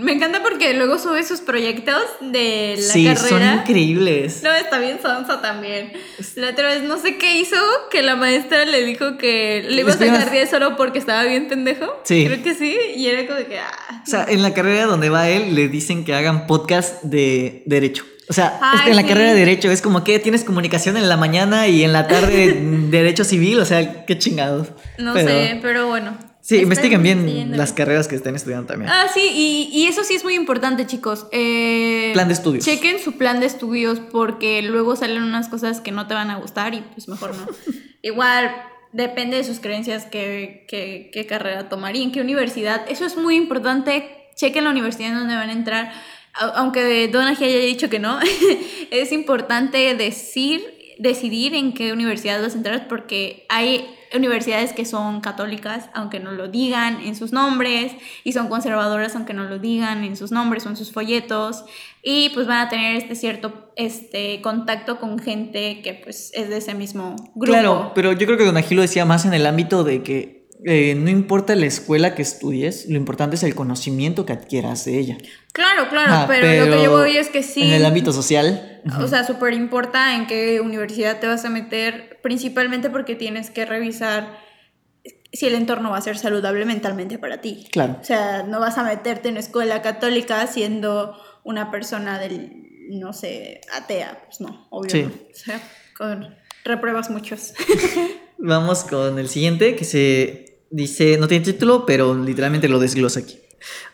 [0.00, 3.28] Me encanta porque luego sube sus proyectos de la sí, carrera.
[3.28, 4.42] son increíbles.
[4.42, 5.92] No, está bien sonso también.
[6.36, 7.56] La otra vez no sé qué hizo,
[7.90, 11.48] que la maestra le dijo que le iba a sacar 10 solo porque estaba bien
[11.48, 12.00] pendejo.
[12.04, 12.24] Sí.
[12.26, 13.58] Creo que sí, y era como que...
[13.58, 14.02] Ah.
[14.06, 18.04] O sea, en la carrera donde va él le dicen que hagan podcast de derecho.
[18.30, 21.66] O sea, en la carrera de Derecho es como que tienes comunicación en la mañana
[21.66, 22.56] y en la tarde
[22.88, 24.68] Derecho Civil, o sea, qué chingados.
[24.98, 26.16] No sé, pero bueno.
[26.42, 28.90] Sí, investiguen bien las carreras que estén estudiando también.
[28.90, 31.26] Ah, sí, y, y eso sí es muy importante, chicos.
[31.32, 32.64] Eh, plan de estudios.
[32.64, 36.36] Chequen su plan de estudios porque luego salen unas cosas que no te van a
[36.36, 37.46] gustar y pues mejor no.
[38.02, 38.50] Igual,
[38.92, 42.84] depende de sus creencias qué, qué, qué carrera tomar y en qué universidad.
[42.88, 44.28] Eso es muy importante.
[44.34, 45.92] Chequen la universidad en donde van a entrar.
[46.32, 48.18] Aunque Donaghy haya dicho que no,
[48.90, 50.62] es importante decir,
[50.98, 56.32] decidir en qué universidad vas a entrar porque hay universidades que son católicas, aunque no
[56.32, 57.92] lo digan en sus nombres,
[58.24, 61.64] y son conservadoras, aunque no lo digan en sus nombres o en sus folletos,
[62.02, 66.58] y pues van a tener este cierto este, contacto con gente que pues es de
[66.58, 67.52] ese mismo grupo.
[67.52, 70.94] Claro, pero yo creo que Don Agilo decía más en el ámbito de que eh,
[70.94, 75.18] no importa la escuela que estudies, lo importante es el conocimiento que adquieras de ella.
[75.52, 77.62] Claro, claro, pero, lo que yo voy es que sí.
[77.62, 78.82] En el ámbito social.
[78.98, 83.64] O sea, súper importa en qué universidad te vas a meter, principalmente porque tienes que
[83.64, 84.38] revisar
[85.32, 87.66] si el entorno va a ser saludable mentalmente para ti.
[87.72, 87.98] Claro.
[88.00, 92.52] O sea, no vas a meterte en una escuela católica siendo una persona del,
[92.90, 94.22] no sé, atea.
[94.26, 94.90] Pues no, obvio.
[94.90, 95.02] Sí.
[95.04, 95.60] O sea,
[95.96, 97.54] con repruebas muchos.
[98.38, 103.40] Vamos con el siguiente que se Dice, no tiene título, pero literalmente lo desglosa aquí.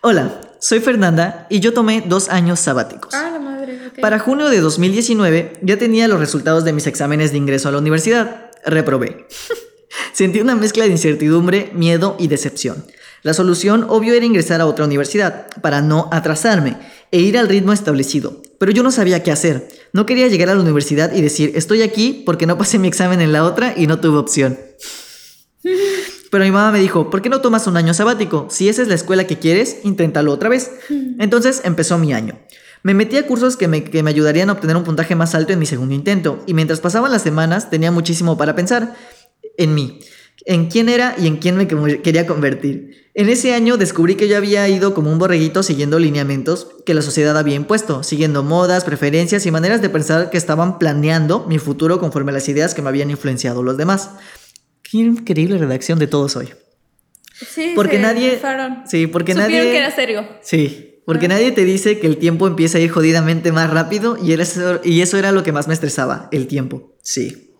[0.02, 3.14] Hola, soy Fernanda y yo tomé dos años sabáticos.
[3.14, 7.38] Ah, la madre, Para junio de 2019 ya tenía los resultados de mis exámenes de
[7.38, 8.50] ingreso a la universidad.
[8.66, 9.26] Reprobé.
[10.12, 12.84] Sentí una mezcla de incertidumbre, miedo y decepción.
[13.22, 16.76] La solución obvio era ingresar a otra universidad, para no atrasarme
[17.10, 18.42] e ir al ritmo establecido.
[18.58, 19.66] Pero yo no sabía qué hacer.
[19.94, 23.22] No quería llegar a la universidad y decir, estoy aquí porque no pasé mi examen
[23.22, 24.58] en la otra y no tuve opción.
[26.36, 28.46] Pero mi mamá me dijo, ¿por qué no tomas un año sabático?
[28.50, 30.70] Si esa es la escuela que quieres, inténtalo otra vez.
[30.90, 31.18] Hmm.
[31.18, 32.38] Entonces empezó mi año.
[32.82, 35.54] Me metí a cursos que me, que me ayudarían a obtener un puntaje más alto
[35.54, 38.94] en mi segundo intento, y mientras pasaban las semanas tenía muchísimo para pensar
[39.56, 40.00] en mí,
[40.44, 43.08] en quién era y en quién me quería convertir.
[43.14, 47.00] En ese año descubrí que yo había ido como un borreguito siguiendo lineamientos que la
[47.00, 51.98] sociedad había impuesto, siguiendo modas, preferencias y maneras de pensar que estaban planeando mi futuro
[51.98, 54.10] conforme a las ideas que me habían influenciado los demás.
[54.90, 56.48] Qué increíble redacción de todos hoy.
[57.32, 58.40] Sí, porque nadie.
[58.86, 59.60] Sí, porque nadie.
[59.60, 60.26] que era serio.
[60.42, 64.32] Sí, porque nadie te dice que el tiempo empieza a ir jodidamente más rápido y
[64.32, 66.94] eso, y eso era lo que más me estresaba, el tiempo.
[67.02, 67.54] Sí.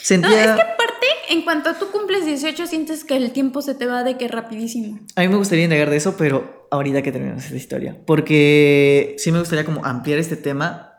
[0.00, 0.30] Sentía...
[0.30, 3.86] No, es que aparte, en cuanto tú cumples 18, sientes que el tiempo se te
[3.86, 5.00] va de que rapidísimo.
[5.16, 7.96] A mí me gustaría negar de eso, pero ahorita que terminamos esta historia.
[8.06, 10.92] Porque sí me gustaría como ampliar este tema.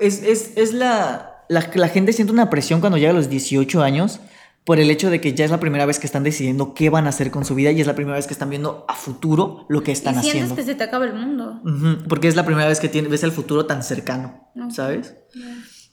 [0.00, 3.82] Es, es, es la, la, la gente siente una presión cuando llega a los 18
[3.82, 4.20] años
[4.66, 7.06] por el hecho de que ya es la primera vez que están decidiendo qué van
[7.06, 9.64] a hacer con su vida y es la primera vez que están viendo a futuro
[9.68, 10.56] lo que están y sientes haciendo.
[10.56, 11.62] que se te acaba el mundo.
[12.08, 14.70] Porque es la primera vez que tiene- ves el futuro tan cercano, No.
[14.72, 15.14] ¿sabes?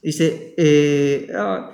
[0.02, 1.70] Dice, eh, ah,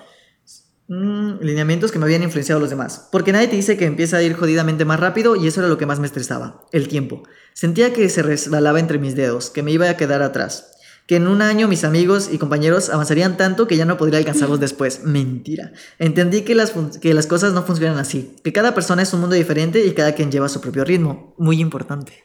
[0.89, 3.09] mm, lineamientos que me habían influenciado los demás.
[3.11, 5.79] Porque nadie te dice que empieza a ir jodidamente más rápido y eso era lo
[5.79, 7.23] que más me estresaba, el tiempo.
[7.55, 10.73] Sentía que se resbalaba entre mis dedos, que me iba a quedar atrás.
[11.11, 14.61] Que en un año mis amigos y compañeros avanzarían tanto que ya no podría alcanzarlos
[14.67, 15.03] después.
[15.03, 15.73] Mentira.
[15.99, 18.37] Entendí que las, que las cosas no funcionan así.
[18.45, 21.35] Que cada persona es un mundo diferente y cada quien lleva su propio ritmo.
[21.37, 22.23] Muy importante.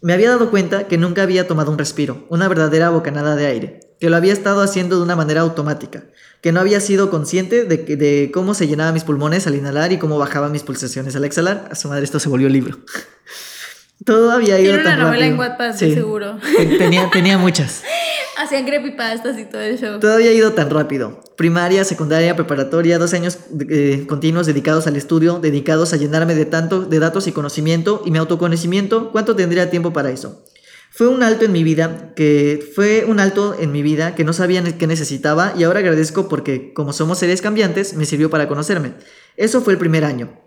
[0.00, 3.80] Me había dado cuenta que nunca había tomado un respiro, una verdadera bocanada de aire,
[4.00, 6.04] que lo había estado haciendo de una manera automática,
[6.40, 9.92] que no había sido consciente de, que- de cómo se llenaban mis pulmones al inhalar
[9.92, 11.68] y cómo bajaban mis pulsaciones al exhalar.
[11.70, 12.78] A su madre esto se volvió libro.
[14.04, 15.38] Todo había ido Tiene una tan novela en.
[15.38, 15.92] Wattpad, Sí.
[15.94, 16.38] seguro.
[16.78, 17.82] Tenía, tenía muchas.
[18.38, 19.98] Hacían creepypastas y todo eso.
[19.98, 21.20] Todo había ido tan rápido.
[21.36, 26.82] Primaria, secundaria, preparatoria, dos años eh, continuos dedicados al estudio, dedicados a llenarme de tanto
[26.82, 29.10] de datos y conocimiento y mi autoconocimiento.
[29.10, 30.44] ¿Cuánto tendría tiempo para eso?
[30.90, 34.32] Fue un alto en mi vida que fue un alto en mi vida que no
[34.32, 38.94] sabía qué necesitaba y ahora agradezco porque como somos seres cambiantes me sirvió para conocerme.
[39.36, 40.40] Eso fue el primer año.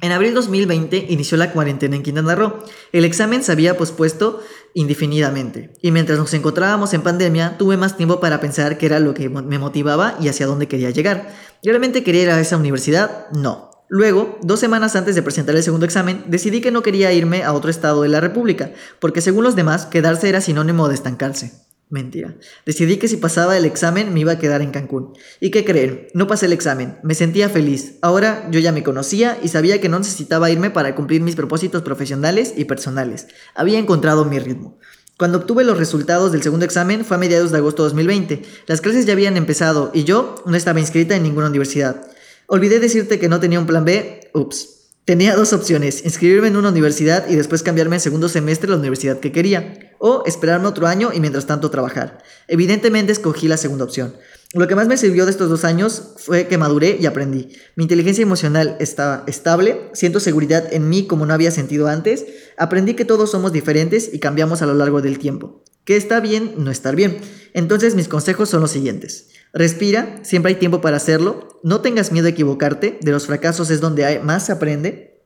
[0.00, 2.60] En abril 2020 inició la cuarentena en Quintana Roo.
[2.92, 4.40] El examen se había pospuesto
[4.74, 5.72] indefinidamente.
[5.82, 9.28] Y mientras nos encontrábamos en pandemia, tuve más tiempo para pensar qué era lo que
[9.28, 11.34] me motivaba y hacia dónde quería llegar.
[11.64, 13.28] ¿Realmente quería ir a esa universidad?
[13.32, 13.70] No.
[13.88, 17.52] Luego, dos semanas antes de presentar el segundo examen, decidí que no quería irme a
[17.52, 21.67] otro estado de la República, porque según los demás, quedarse era sinónimo de estancarse.
[21.90, 22.36] Mentira.
[22.66, 25.14] Decidí que si pasaba el examen me iba a quedar en Cancún.
[25.40, 26.08] ¿Y qué creen?
[26.12, 26.98] No pasé el examen.
[27.02, 27.94] Me sentía feliz.
[28.02, 31.82] Ahora yo ya me conocía y sabía que no necesitaba irme para cumplir mis propósitos
[31.82, 33.28] profesionales y personales.
[33.54, 34.78] Había encontrado mi ritmo.
[35.16, 38.42] Cuando obtuve los resultados del segundo examen fue a mediados de agosto de 2020.
[38.66, 42.06] Las clases ya habían empezado y yo no estaba inscrita en ninguna universidad.
[42.46, 44.30] Olvidé decirte que no tenía un plan B.
[44.34, 44.78] Ups.
[45.06, 48.76] Tenía dos opciones, inscribirme en una universidad y después cambiarme en segundo semestre a la
[48.76, 52.22] universidad que quería, o esperarme otro año y mientras tanto trabajar.
[52.46, 54.14] Evidentemente escogí la segunda opción.
[54.54, 57.50] Lo que más me sirvió de estos dos años fue que maduré y aprendí.
[57.76, 62.24] Mi inteligencia emocional estaba estable, siento seguridad en mí como no había sentido antes,
[62.56, 65.62] aprendí que todos somos diferentes y cambiamos a lo largo del tiempo.
[65.84, 67.18] Que está bien no estar bien.
[67.52, 69.28] Entonces mis consejos son los siguientes.
[69.52, 71.60] Respira, siempre hay tiempo para hacerlo.
[71.62, 75.17] No tengas miedo a equivocarte, de los fracasos es donde hay- más se aprende.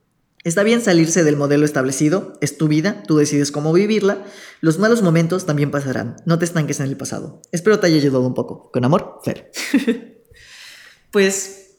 [0.45, 4.25] Está bien salirse del modelo establecido, es tu vida, tú decides cómo vivirla.
[4.61, 7.43] Los malos momentos también pasarán, no te estanques en el pasado.
[7.53, 8.71] Espero te haya ayudado un poco.
[8.73, 9.53] Con amor, Fer.
[11.13, 11.79] pues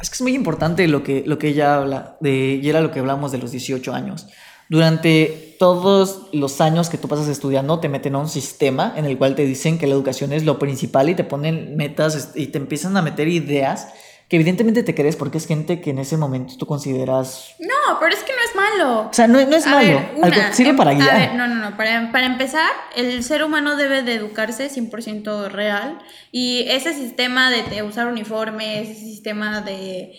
[0.00, 2.90] es que es muy importante lo que, lo que ella habla, de, y era lo
[2.90, 4.26] que hablamos de los 18 años.
[4.68, 9.16] Durante todos los años que tú pasas estudiando, te meten a un sistema en el
[9.18, 12.58] cual te dicen que la educación es lo principal y te ponen metas y te
[12.58, 13.88] empiezan a meter ideas
[14.28, 17.54] que evidentemente te crees porque es gente que en ese momento tú consideras...
[17.58, 19.00] No, pero es que no es malo.
[19.10, 21.18] O sea, no, no es A malo, ver, algo- sirve em- para A guiar.
[21.18, 21.76] ver, no, no, no.
[21.76, 25.98] Para, para empezar, el ser humano debe de educarse 100% real.
[26.32, 30.18] Y ese sistema de, de usar uniformes, ese sistema de...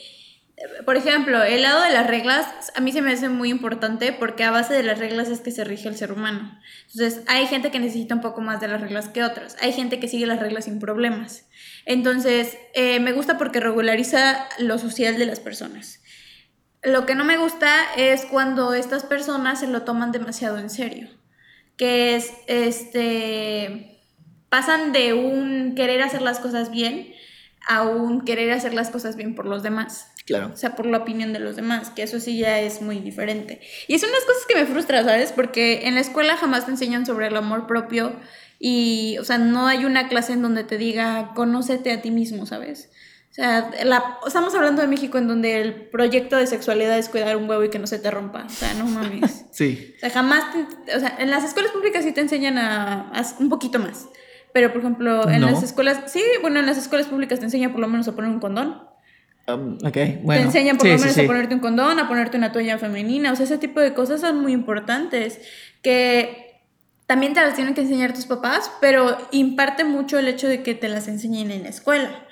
[0.86, 4.44] Por ejemplo, el lado de las reglas a mí se me hace muy importante porque
[4.44, 6.60] a base de las reglas es que se rige el ser humano.
[6.92, 9.58] Entonces, hay gente que necesita un poco más de las reglas que otras.
[9.62, 11.46] Hay gente que sigue las reglas sin problemas.
[11.86, 16.02] Entonces, eh, me gusta porque regulariza lo social de las personas.
[16.84, 21.10] Lo que no me gusta es cuando estas personas se lo toman demasiado en serio.
[21.78, 24.00] Que es, este,
[24.50, 27.14] pasan de un querer hacer las cosas bien
[27.68, 30.12] a un querer hacer las cosas bien por los demás.
[30.26, 30.52] Claro.
[30.54, 33.62] O sea, por la opinión de los demás, que eso sí ya es muy diferente.
[33.88, 35.32] Y es unas cosas que me frustran, ¿sabes?
[35.32, 38.14] Porque en la escuela jamás te enseñan sobre el amor propio
[38.60, 42.46] y, o sea, no hay una clase en donde te diga, conócete a ti mismo,
[42.48, 42.90] ¿sabes?
[43.30, 47.36] O sea, la- estamos hablando de México en donde el proyecto de sexualidad es cuidar
[47.36, 48.46] un huevo y que no se te rompa.
[48.46, 49.46] O sea, no mames.
[49.52, 49.94] Sí.
[49.98, 53.26] O sea, jamás, te- o sea, en las escuelas públicas sí te enseñan a, a
[53.40, 54.08] un poquito más.
[54.54, 55.52] Pero, por ejemplo, en No.
[55.52, 58.32] las escuelas, sí, bueno, en las escuelas públicas te enseñan por lo menos a poner
[58.32, 58.82] un condón.
[59.48, 60.42] Um, bueno.
[60.42, 61.22] Te enseñan por Sí, lo sí, menos sí.
[61.22, 63.32] a ponerte un condón, a ponerte una toalla femenina.
[63.32, 65.40] O sea, ese tipo de cosas son muy importantes.
[65.84, 66.62] Que
[67.06, 70.74] también te las tienen que enseñar tus papás, pero imparte mucho el hecho de que
[70.74, 72.25] te las enseñen en la escuela.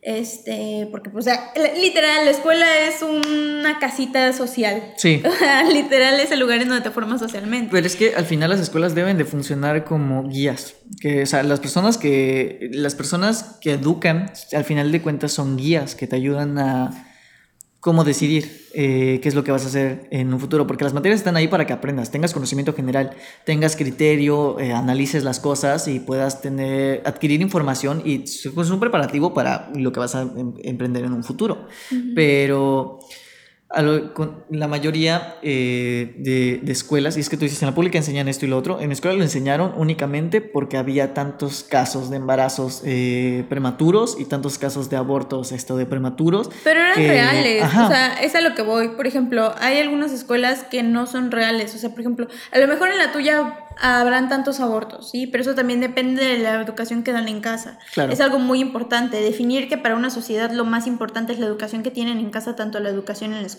[0.00, 4.94] Este, porque, pues, o sea, literal, la escuela es una casita social.
[4.96, 5.22] Sí.
[5.28, 7.68] O sea, literal es el lugar en donde te formas socialmente.
[7.70, 10.74] Pero es que al final las escuelas deben de funcionar como guías.
[11.00, 12.70] Que, o sea, las personas que.
[12.72, 17.07] Las personas que educan, al final de cuentas, son guías que te ayudan a.
[17.80, 20.94] cómo decidir eh, qué es lo que vas a hacer en un futuro, porque las
[20.94, 25.86] materias están ahí para que aprendas, tengas conocimiento general, tengas criterio, eh, analices las cosas
[25.86, 30.54] y puedas tener, adquirir información y es un preparativo para lo que vas a em-
[30.62, 31.66] emprender en un futuro.
[32.14, 32.98] Pero
[33.70, 37.66] a lo- con la mayoría eh, de, de escuelas, y es que tú dices, en
[37.68, 41.12] la pública enseñan esto y lo otro, en mi escuela lo enseñaron únicamente porque había
[41.12, 46.48] tantos casos de embarazos eh, prematuros y tantos casos de abortos esto de prematuros.
[46.64, 47.84] Pero eran que- reales, Ajá.
[47.84, 48.88] o sea, es a lo que voy.
[48.88, 52.66] Por ejemplo, hay algunas escuelas que no son reales, o sea, por ejemplo, a lo
[52.68, 55.28] mejor en la tuya habrán tantos abortos, ¿sí?
[55.28, 57.78] Pero eso también depende de la educación que dan en casa.
[57.94, 58.12] Claro.
[58.12, 61.84] Es algo muy importante, definir que para una sociedad lo más importante es la educación
[61.84, 63.57] que tienen en casa, tanto la educación en la escuela.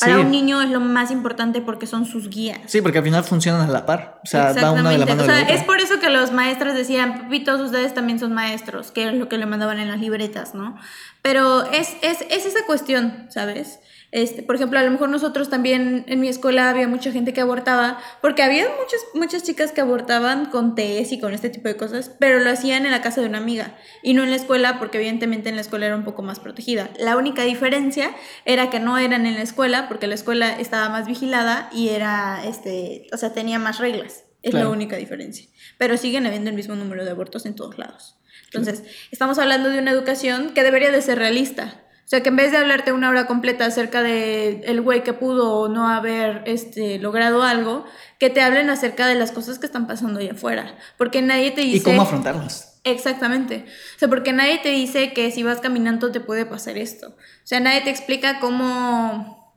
[0.00, 0.20] Para Sí.
[0.20, 2.58] un niño es lo más importante porque son sus guías.
[2.66, 4.20] Sí, porque al final funcionan a la par.
[4.24, 5.54] O sea, va una de la mano o de la sea, otra.
[5.54, 9.28] es por eso que los maestros decían, papitos, ustedes también son maestros, que es lo
[9.28, 10.76] que le mandaban en las libretas, ¿no?
[11.22, 13.80] Pero es, es, es esa cuestión, ¿sabes?
[14.16, 17.42] Este, por ejemplo, a lo mejor nosotros también en mi escuela había mucha gente que
[17.42, 21.76] abortaba, porque había muchas, muchas chicas que abortaban con test y con este tipo de
[21.76, 24.78] cosas, pero lo hacían en la casa de una amiga y no en la escuela,
[24.78, 26.88] porque evidentemente en la escuela era un poco más protegida.
[26.98, 28.10] La única diferencia
[28.46, 32.42] era que no eran en la escuela, porque la escuela estaba más vigilada y era,
[32.46, 34.24] este, o sea, tenía más reglas.
[34.42, 34.68] Es Claro.
[34.68, 35.46] la única diferencia.
[35.76, 38.16] Pero siguen habiendo el mismo número de abortos en todos lados.
[38.46, 41.82] Entonces, estamos hablando de una educación que debería de ser realista.
[42.06, 45.12] O sea, que en vez de hablarte una hora completa acerca de el güey que
[45.12, 47.84] pudo o no haber este, logrado algo,
[48.20, 50.76] que te hablen acerca de las cosas que están pasando allá afuera.
[50.98, 51.78] Porque nadie te dice...
[51.78, 52.80] y cómo afrontarlas.
[52.84, 53.64] Exactamente.
[53.96, 57.08] O sea, porque nadie te dice que si vas caminando te puede pasar esto.
[57.08, 59.52] O sea, nadie te explica cómo...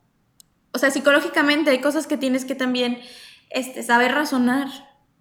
[0.72, 3.00] O sea, psicológicamente hay cosas que tienes que también
[3.52, 4.70] este, saber razonar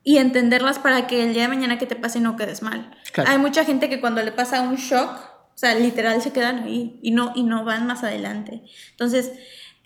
[0.02, 2.96] y entenderlas para que el día de mañana que te pase no quedes mal.
[3.12, 3.30] Claro.
[3.30, 5.10] Hay mucha gente que cuando le pasa un shock,
[5.58, 8.62] o sea, literal se quedan ahí y no, y no van más adelante.
[8.92, 9.32] Entonces,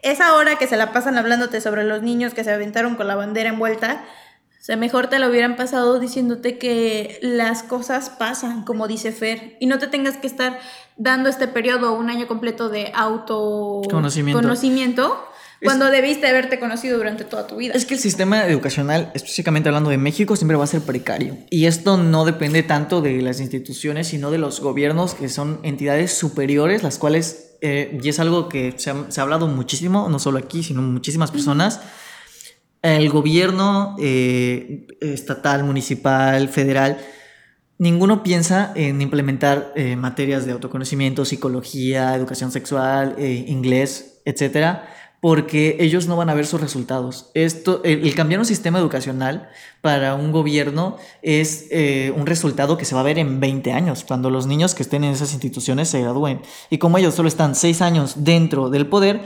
[0.03, 3.15] esa hora que se la pasan hablándote sobre los niños que se aventaron con la
[3.15, 4.05] bandera envuelta,
[4.51, 9.57] o sea, mejor te lo hubieran pasado diciéndote que las cosas pasan, como dice Fer,
[9.61, 10.61] y no te tengas que estar
[10.99, 12.93] dando este periodo, un año completo de
[14.43, 15.27] Conocimiento.
[15.63, 17.73] Autoconocimiento, Es- cuando debiste haberte conocido durante toda tu vida.
[17.75, 21.37] Es que el sistema educacional, específicamente hablando de México, siempre va a ser precario.
[21.51, 26.13] Y esto no depende tanto de las instituciones, sino de los gobiernos, que son entidades
[26.13, 30.19] superiores, las cuales, eh, y es algo que se ha, se ha hablado muchísimo, no
[30.19, 31.81] solo aquí, sino muchísimas personas,
[32.83, 36.99] el gobierno eh, estatal, municipal, federal,
[37.79, 44.89] ninguno piensa en implementar eh, materias de autoconocimiento, psicología, educación sexual, eh, inglés, etcétera,
[45.23, 47.31] porque ellos no van a ver sus resultados.
[47.33, 49.49] Esto, el, el cambiar un sistema educacional
[49.81, 54.03] para un gobierno es eh, un resultado que se va a ver en 20 años,
[54.03, 56.43] cuando los niños que estén en esas instituciones se gradúen.
[56.71, 59.21] Y como ellos solo están 6 años dentro del poder,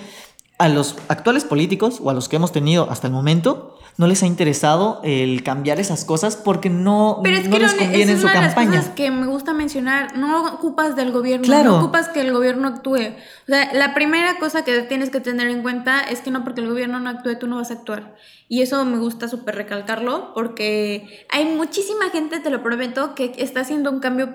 [0.58, 4.22] a los actuales políticos o a los que hemos tenido hasta el momento, no les
[4.22, 8.20] ha interesado el cambiar esas cosas porque no, Pero es no que les conviene en
[8.20, 8.78] su de las campaña.
[8.80, 10.16] cosas que me gusta mencionar.
[10.18, 11.70] No ocupas del gobierno, Claro.
[11.72, 12.96] no ocupas que el gobierno actúe.
[12.96, 16.60] O sea, la primera cosa que tienes que tener en cuenta es que no porque
[16.60, 18.16] el gobierno no actúe, tú no vas a actuar.
[18.48, 23.60] Y eso me gusta súper recalcarlo porque hay muchísima gente, te lo prometo, que está
[23.60, 24.34] haciendo un cambio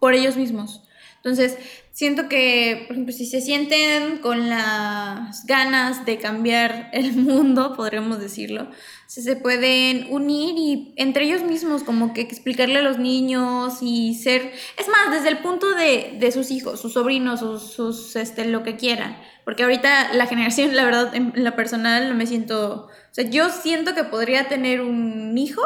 [0.00, 0.82] por ellos mismos.
[1.16, 1.56] Entonces,
[1.92, 8.18] siento que, por ejemplo, si se sienten con las ganas de cambiar el mundo, podríamos
[8.18, 8.70] decirlo,
[9.06, 14.14] se, se pueden unir y entre ellos mismos como que explicarle a los niños y
[14.14, 18.46] ser, es más, desde el punto de, de sus hijos, sus sobrinos, sus, sus, este,
[18.46, 19.18] lo que quieran.
[19.44, 23.50] Porque ahorita la generación, la verdad, en la personal no me siento, o sea, yo
[23.50, 25.62] siento que podría tener un hijo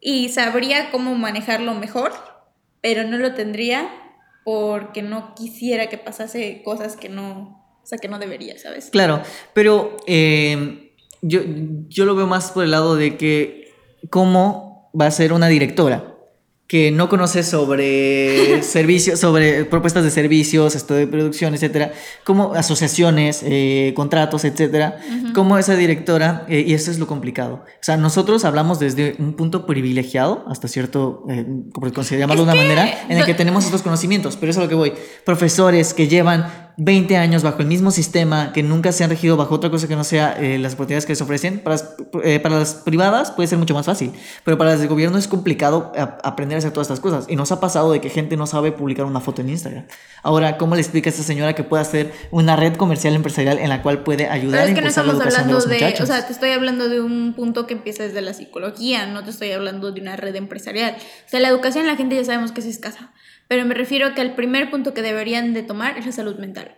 [0.00, 2.12] y sabría cómo manejarlo mejor,
[2.80, 3.90] pero no lo tendría
[4.48, 8.88] porque no quisiera que pasase cosas que no, o sea, que no debería, ¿sabes?
[8.88, 9.20] Claro,
[9.52, 11.42] pero eh, yo,
[11.90, 13.74] yo lo veo más por el lado de que
[14.08, 16.14] cómo va a ser una directora
[16.68, 21.92] que no conoce sobre servicios, sobre propuestas de servicios, esto de producción, etcétera,
[22.24, 24.98] como asociaciones, eh, contratos, etcétera,
[25.34, 27.64] como esa directora, eh, y eso es lo complicado.
[27.64, 32.42] O sea, nosotros hablamos desde un punto privilegiado, hasta cierto, eh, como se llama de
[32.42, 34.92] una manera, en el que tenemos estos conocimientos, pero eso es a lo que voy.
[35.24, 39.52] Profesores que llevan 20 años bajo el mismo sistema, que nunca se han regido bajo
[39.56, 42.60] otra cosa que no sea eh, las oportunidades que les ofrecen, para las, eh, para
[42.60, 44.12] las privadas puede ser mucho más fácil,
[44.44, 47.24] pero para las del gobierno es complicado a- aprender a hacer todas estas cosas.
[47.28, 49.86] Y nos ha pasado de que gente no sabe publicar una foto en Instagram.
[50.22, 53.68] Ahora, ¿cómo le explica a esta señora que puede hacer una red comercial empresarial en
[53.70, 55.68] la cual puede ayudar Pero es a que no impulsar la estamos de hablando los
[55.68, 59.24] de, o sea, te estoy hablando de un punto que empieza desde la psicología, no
[59.24, 60.94] te estoy hablando de una red empresarial.
[60.96, 63.10] O sea, la educación la gente ya sabemos que es escasa,
[63.48, 66.76] pero me refiero que el primer punto que deberían de tomar es la salud mental.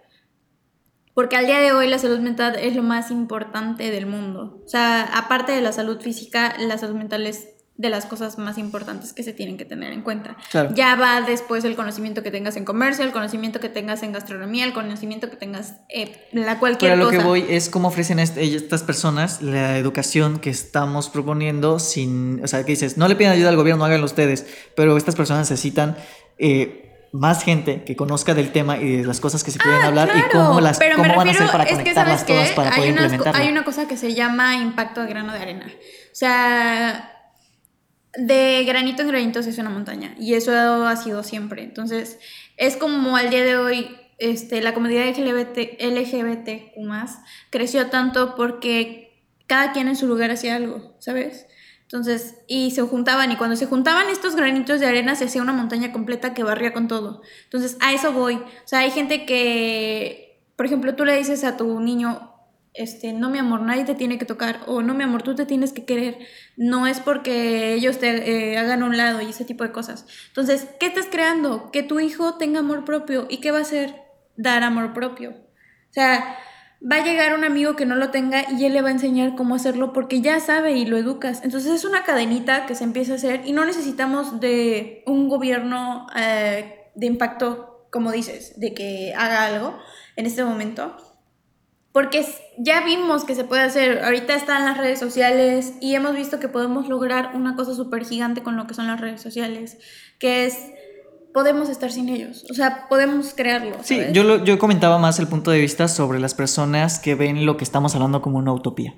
[1.14, 4.62] Porque al día de hoy la salud mental es lo más importante del mundo.
[4.64, 8.58] O sea, aparte de la salud física, la salud mental es de las cosas más
[8.58, 10.36] importantes que se tienen que tener en cuenta.
[10.50, 10.70] Claro.
[10.74, 14.66] Ya va después el conocimiento que tengas en comercio, el conocimiento que tengas en gastronomía,
[14.66, 17.18] el conocimiento que tengas eh, en la cualquier Pero a lo cosa.
[17.18, 22.48] que voy es cómo ofrecen est- estas personas la educación que estamos proponiendo sin, o
[22.48, 24.46] sea, que dices, no le pidan ayuda al gobierno, háganlo ustedes,
[24.76, 25.96] pero estas personas necesitan
[26.41, 30.11] eh, más gente que conozca del tema y de las cosas que se pueden hablar
[30.14, 32.20] y Ah, cómo las pero cómo me van a hacer refiero- para es que, conectarlas
[32.20, 32.32] ¿sabes qué?
[32.34, 33.41] todas para poder hay, unas co- implementarlo.
[33.47, 35.66] hay una cosa que se llama impacto de grano de arena.
[35.66, 37.12] O sea,
[38.16, 40.14] de granito en granito se hace una montaña.
[40.18, 40.53] Y eso
[40.86, 41.62] ha sido siempre.
[41.62, 42.18] Entonces,
[42.57, 46.76] es como al día de hoy, este, la comunidad LGBT, LGBTQ
[47.51, 51.47] creció tanto porque cada quien en su lugar hacía algo, ¿sabes?
[51.93, 55.53] Entonces, y se juntaban, y cuando se juntaban estos granitos de arena, se hacía una
[55.53, 57.20] montaña completa que barría con todo.
[57.43, 58.36] Entonces, a eso voy.
[58.36, 62.32] O sea, hay gente que, por ejemplo, tú le dices a tu niño,
[62.74, 65.47] este, no mi amor, nadie te tiene que tocar, o no mi amor, tú te
[65.47, 66.18] tienes que querer.
[66.57, 70.07] No es porque ellos te eh, hagan a un lado y ese tipo de cosas.
[70.28, 71.72] Entonces, ¿qué estás creando?
[71.72, 73.26] Que tu hijo tenga amor propio.
[73.28, 73.97] ¿Y qué va a hacer?
[74.36, 75.30] Dar amor propio.
[75.30, 76.38] O sea,
[76.80, 79.36] va a llegar un amigo que no lo tenga y él le va a enseñar
[79.36, 81.40] cómo hacerlo porque ya sabe y lo educas.
[81.44, 86.06] Entonces es una cadenita que se empieza a hacer y no necesitamos de un gobierno
[86.16, 89.78] eh, de impacto, como dices, de que haga algo
[90.16, 90.96] en este momento.
[91.92, 92.24] Porque
[92.56, 96.46] ya vimos que se puede hacer, ahorita están las redes sociales y hemos visto que
[96.46, 99.78] podemos lograr una cosa súper gigante con lo que son las redes sociales,
[100.20, 100.56] que es,
[101.32, 103.76] podemos estar sin ellos, o sea, podemos crearlo.
[103.82, 107.46] Sí, yo, lo- yo comentaba más el punto de vista sobre las personas que ven
[107.46, 108.94] lo que estamos hablando como una utopía.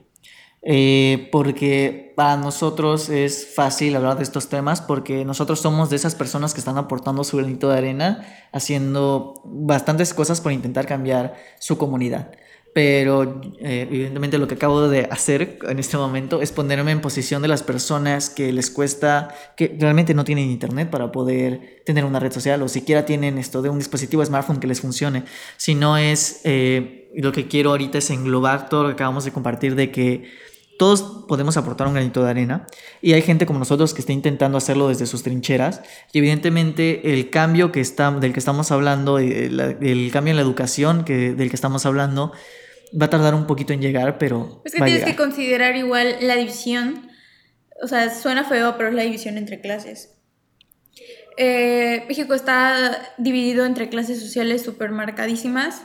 [0.65, 6.15] Eh, porque para nosotros es fácil hablar de estos temas porque nosotros somos de esas
[6.15, 11.79] personas que están aportando su granito de arena, haciendo bastantes cosas por intentar cambiar su
[11.79, 12.31] comunidad.
[12.75, 17.43] Pero eh, evidentemente lo que acabo de hacer en este momento es ponerme en posición
[17.43, 22.19] de las personas que les cuesta, que realmente no tienen internet para poder tener una
[22.19, 25.25] red social o siquiera tienen esto de un dispositivo smartphone que les funcione.
[25.59, 29.33] Si no es, eh, lo que quiero ahorita es englobar todo lo que acabamos de
[29.33, 30.31] compartir de que
[30.79, 32.67] todos podemos aportar un granito de arena
[33.03, 37.29] y hay gente como nosotros que está intentando hacerlo desde sus trincheras y evidentemente el
[37.29, 41.35] cambio que está, del que estamos hablando, eh, la- el cambio en la educación que,
[41.35, 42.33] del que estamos hablando,
[43.01, 45.77] va a tardar un poquito en llegar, pero Es que va a tienes que considerar
[45.77, 47.11] igual la división.
[47.83, 50.11] O sea, suena feo, pero es la división entre clases.
[51.37, 55.83] Eh, México está dividido entre clases sociales súper marcadísimas.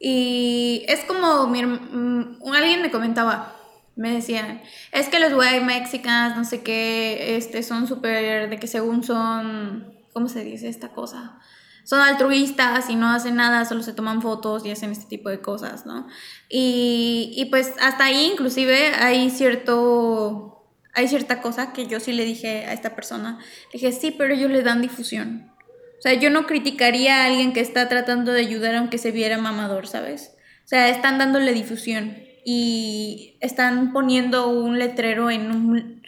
[0.00, 3.56] Y es como, mi mm, alguien me comentaba,
[3.96, 8.68] me decían, es que los white mexicans, no sé qué, este, son súper, de que
[8.68, 11.40] según son, ¿cómo se dice esta cosa?
[11.88, 15.40] Son altruistas y no hacen nada, solo se toman fotos y hacen este tipo de
[15.40, 16.06] cosas, ¿no?
[16.50, 22.26] Y, y pues hasta ahí inclusive hay cierto, hay cierta cosa que yo sí le
[22.26, 23.38] dije a esta persona,
[23.72, 25.50] le dije, sí, pero ellos le dan difusión.
[25.98, 29.38] O sea, yo no criticaría a alguien que está tratando de ayudar aunque se viera
[29.38, 30.32] mamador, ¿sabes?
[30.64, 36.02] O sea, están dándole difusión y están poniendo un letrero en un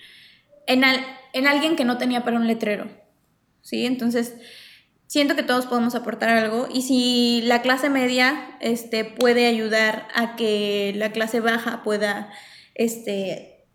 [0.66, 2.89] en, al- en alguien que no tenía para un letrero.
[3.62, 3.85] ¿Sí?
[3.87, 4.35] Entonces,
[5.11, 10.37] siento que todos podemos aportar algo y si la clase media este, puede ayudar a
[10.37, 12.31] que la clase baja pueda
[12.77, 13.67] este,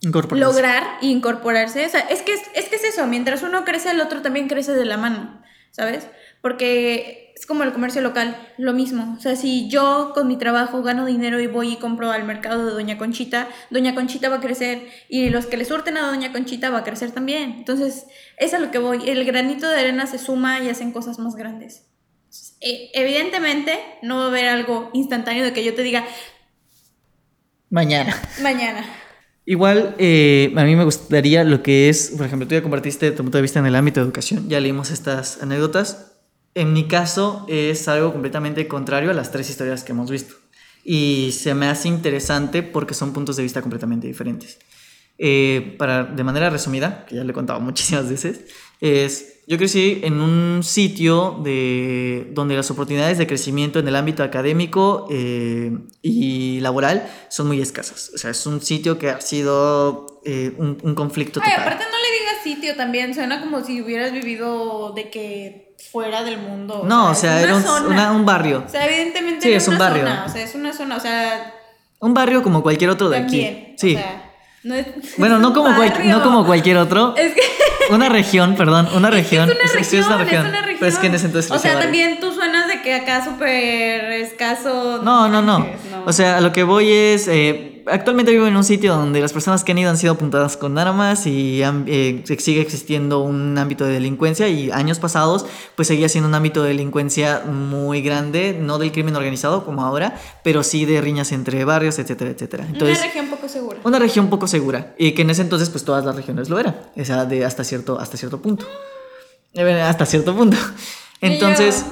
[0.00, 0.44] Incorporarse.
[0.44, 1.84] lograr incorporarse.
[1.84, 4.46] O sea, es que es, es que es eso, mientras uno crece, el otro también
[4.46, 6.06] crece de la mano, ¿sabes?
[6.42, 9.14] Porque es como el comercio local, lo mismo.
[9.16, 12.64] O sea, si yo con mi trabajo gano dinero y voy y compro al mercado
[12.64, 16.32] de Doña Conchita, Doña Conchita va a crecer y los que le surten a Doña
[16.32, 17.52] Conchita va a crecer también.
[17.58, 18.06] Entonces,
[18.38, 19.08] es a lo que voy.
[19.08, 21.88] El granito de arena se suma y hacen cosas más grandes.
[22.60, 26.04] E- Evidentemente, no va a haber algo instantáneo de que yo te diga
[27.70, 28.14] Mañana.
[28.42, 28.84] mañana.
[29.44, 33.22] Igual, eh, a mí me gustaría lo que es, por ejemplo, tú ya compartiste tu
[33.22, 36.15] punto de vista en el ámbito de educación, ya leímos estas anécdotas.
[36.56, 40.36] En mi caso es algo completamente contrario a las tres historias que hemos visto.
[40.82, 44.58] Y se me hace interesante porque son puntos de vista completamente diferentes.
[45.18, 48.46] Eh, para, de manera resumida, que ya le he contado muchísimas veces,
[48.80, 54.22] es, yo crecí en un sitio de, donde las oportunidades de crecimiento en el ámbito
[54.22, 58.12] académico eh, y laboral son muy escasas.
[58.14, 61.62] O sea, es un sitio que ha sido eh, un, un conflicto Ay, total.
[61.66, 66.38] aparte no le digas sitio también, suena como si hubieras vivido de que fuera del
[66.38, 66.82] mundo.
[66.86, 68.64] No, o sea, era un, una un barrio.
[68.66, 70.02] O sea, evidentemente Sí, era es un barrio.
[70.02, 71.54] zona, o sea, es una zona, o sea,
[72.00, 73.74] Un barrio como cualquier otro de también, aquí.
[73.78, 73.94] Sí.
[73.94, 74.32] o sea,
[74.64, 74.86] No es,
[75.18, 77.14] Bueno, no como, cual- no como cualquier otro.
[77.18, 77.42] Es que
[77.90, 79.48] Una región, perdón, una Es que región.
[79.50, 80.42] Es una región, es una región.
[80.52, 80.76] región.
[80.80, 81.84] Pero es que en ese entonces O sea, barrio.
[81.84, 85.00] también tú suenas de que acá súper escaso.
[85.04, 85.64] No, no, no.
[86.04, 87.28] O sea, a lo que voy es.
[87.28, 90.56] eh, actualmente vivo en un sitio donde las personas que han ido han sido apuntadas
[90.56, 94.48] con armas y han- eh, sigue existiendo un ámbito de delincuencia.
[94.48, 99.16] Y años pasados, pues seguía siendo un ámbito de delincuencia muy grande, no del crimen
[99.16, 102.66] organizado como ahora, pero sí de riñas entre barrios, etcétera, etcétera.
[102.66, 102.98] Entonces.
[102.98, 103.78] una región poco segura.
[103.84, 104.94] Una región poco segura.
[104.98, 106.76] Y que en ese entonces, pues todas las regiones lo eran.
[106.96, 108.66] O sea, de hasta cierto, hasta cierto punto.
[109.54, 110.56] Eh, Hasta cierto punto.
[111.22, 111.84] Entonces,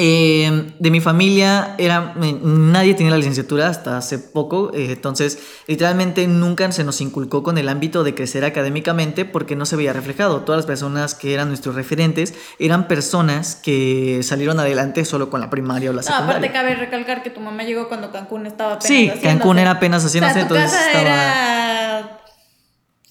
[0.00, 2.14] eh, de mi familia era.
[2.22, 4.70] eh, Nadie tenía la licenciatura hasta hace poco.
[4.72, 9.66] eh, entonces, literalmente nunca se nos inculcó con el ámbito de crecer académicamente porque no
[9.66, 10.42] se veía reflejado.
[10.42, 15.50] Todas las personas que eran nuestros referentes eran personas que salieron adelante solo con la
[15.50, 16.36] primaria o la No, secundaria.
[16.36, 19.10] aparte cabe recalcar que tu mamá llegó cuando Cancún estaba apenas Sí.
[19.20, 22.20] Cancún era apenas O sea, entonces estaba- era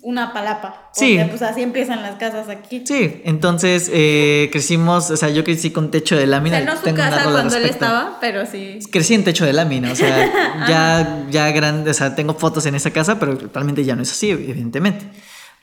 [0.08, 0.90] una palapa.
[0.94, 1.18] Sí.
[1.18, 2.82] Porque, pues así empiezan las casas aquí.
[2.88, 6.56] Sí, entonces eh, crecimos, o sea, yo crecí con techo de O lámina.
[6.56, 8.80] sea, y no su tengo casa cuando él estaba, pero sí.
[8.90, 12.76] Crecí en techo de lámina, o sea, ya, ya grande, o sea, tengo fotos en
[12.76, 15.06] esa casa, pero actualmente ya no es así, evidentemente.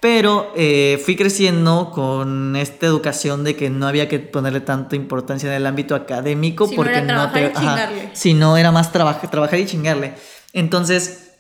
[0.01, 5.49] Pero eh, fui creciendo con esta educación de que no había que ponerle tanta importancia
[5.49, 8.11] en el ámbito académico Si no porque era trabajar y ajá, chingarle.
[8.13, 10.13] si no era más trabajar, trabajar y chingarle.
[10.53, 11.31] Entonces,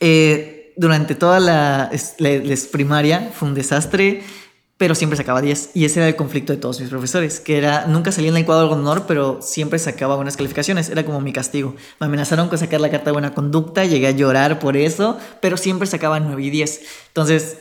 [0.00, 4.22] eh, durante toda la, la- primaria fue un desastre,
[4.76, 5.70] pero siempre sacaba 10.
[5.74, 8.44] Y ese era el conflicto de todos mis profesores, que era, nunca salí en el
[8.44, 10.88] cuadro de honor, pero siempre sacaba buenas calificaciones.
[10.88, 11.76] Era como mi castigo.
[12.00, 15.56] Me amenazaron con sacar la carta de buena conducta, llegué a llorar por eso, pero
[15.56, 16.80] siempre sacaba 9 y 10.
[17.08, 17.58] Entonces,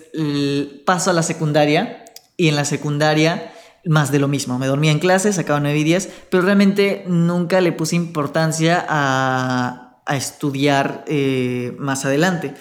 [0.86, 2.03] paso a la secundaria
[2.36, 3.53] y en la secundaria
[3.86, 4.57] más de lo mismo.
[4.57, 9.99] Me dormía en clase, sacaba 9 y 10, pero realmente nunca le puse importancia a,
[10.05, 12.53] a estudiar eh, más adelante.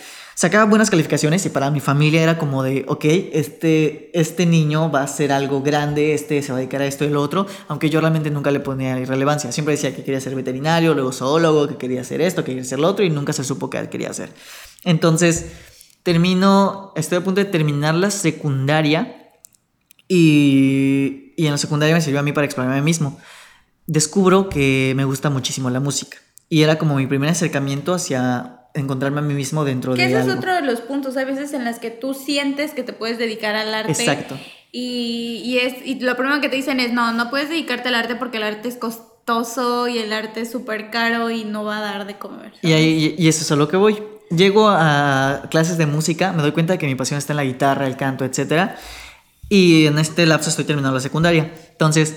[0.43, 5.05] Sacaba buenas calificaciones y para mi familia era como de, ok, este, este niño va
[5.05, 7.91] a ser algo grande, este se va a dedicar a esto y lo otro, aunque
[7.91, 9.53] yo realmente nunca le ponía relevancia.
[9.53, 12.81] Siempre decía que quería ser veterinario, luego zoólogo, que quería hacer esto, que quería hacer
[12.81, 14.31] lo otro y nunca se supo qué quería hacer.
[14.83, 15.47] Entonces,
[16.03, 19.31] termino, estoy a punto de terminar la secundaria
[20.09, 23.17] y, y en la secundaria me sirvió a mí para explorarme a mí mismo.
[23.87, 26.19] Descubro que me gusta muchísimo la música
[26.49, 30.31] y era como mi primer acercamiento hacia encontrarme a mí mismo dentro Que de ese
[30.31, 33.19] es otro de los puntos, hay veces en las que tú sientes que te puedes
[33.19, 33.93] dedicar al arte.
[33.93, 34.39] Exacto.
[34.71, 37.95] Y, y es, y lo primero que te dicen es, no, no puedes dedicarte al
[37.97, 41.79] arte porque el arte es costoso y el arte es súper caro y no va
[41.79, 42.53] a dar de comer.
[42.63, 44.03] Y, ahí, y eso es a lo que voy.
[44.31, 47.45] Llego a clases de música, me doy cuenta de que mi pasión está en la
[47.45, 48.71] guitarra, el canto, etc.
[49.51, 51.53] Y en este lapso estoy terminando la secundaria.
[51.73, 52.17] Entonces,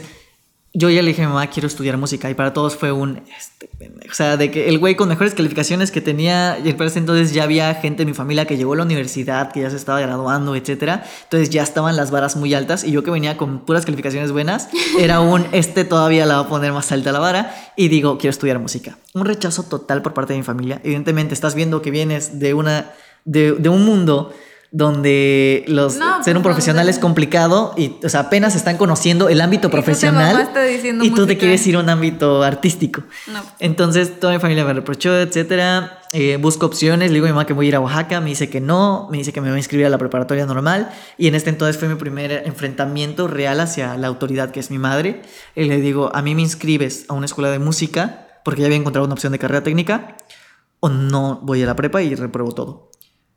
[0.77, 2.29] yo ya le dije a mi mamá, quiero estudiar música.
[2.29, 3.23] Y para todos fue un...
[3.37, 3.69] Este,
[4.09, 6.59] o sea, de que el güey con mejores calificaciones que tenía...
[6.61, 9.53] Y para ese entonces ya había gente en mi familia que llegó a la universidad,
[9.53, 11.01] que ya se estaba graduando, etc.
[11.23, 12.83] Entonces ya estaban las varas muy altas.
[12.83, 14.67] Y yo que venía con puras calificaciones buenas,
[14.99, 15.47] era un...
[15.53, 17.55] Este todavía la va a poner más alta la vara.
[17.77, 18.97] Y digo, quiero estudiar música.
[19.13, 20.81] Un rechazo total por parte de mi familia.
[20.83, 22.91] Evidentemente estás viendo que vienes de una...
[23.23, 24.33] De, de un mundo
[24.75, 29.29] donde los No, ser un pues, profesional es complicado y o sea apenas están conociendo
[29.29, 30.49] el ámbito Y profesional
[31.01, 33.03] y tú te quieres ir a un ámbito artístico.
[33.27, 33.41] No.
[33.59, 35.99] entonces toda mi familia me reprochó etcétera.
[36.11, 38.31] Eh, busco opciones le digo a mi mamá que voy a ir a Oaxaca me
[38.31, 40.89] dice que no me dice que me voy a inscribir a la preparatoria normal.
[41.17, 44.77] Y en este entonces fue mi primer enfrentamiento real hacia la autoridad que es mi
[44.77, 45.21] madre.
[45.55, 48.77] Y le digo a mí me inscribes a una escuela de música porque ya había
[48.77, 50.17] encontrado una opción de carrera técnica
[50.81, 52.91] o no voy a la prepa y repruebo todo.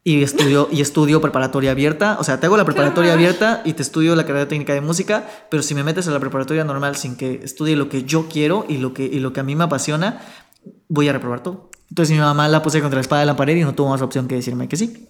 [0.05, 2.17] Y estudio, y estudio preparatoria abierta.
[2.19, 5.29] O sea, te hago la preparatoria abierta y te estudio la carrera técnica de música,
[5.51, 8.65] pero si me metes a la preparatoria normal sin que estudie lo que yo quiero
[8.69, 10.21] y lo que, y lo que a mí me apasiona,
[10.89, 11.71] voy a reprobar todo.
[11.91, 14.03] Entonces mi mamá la puse contra la espada de la pared y no tuvo más
[14.03, 15.09] opción que decirme que sí.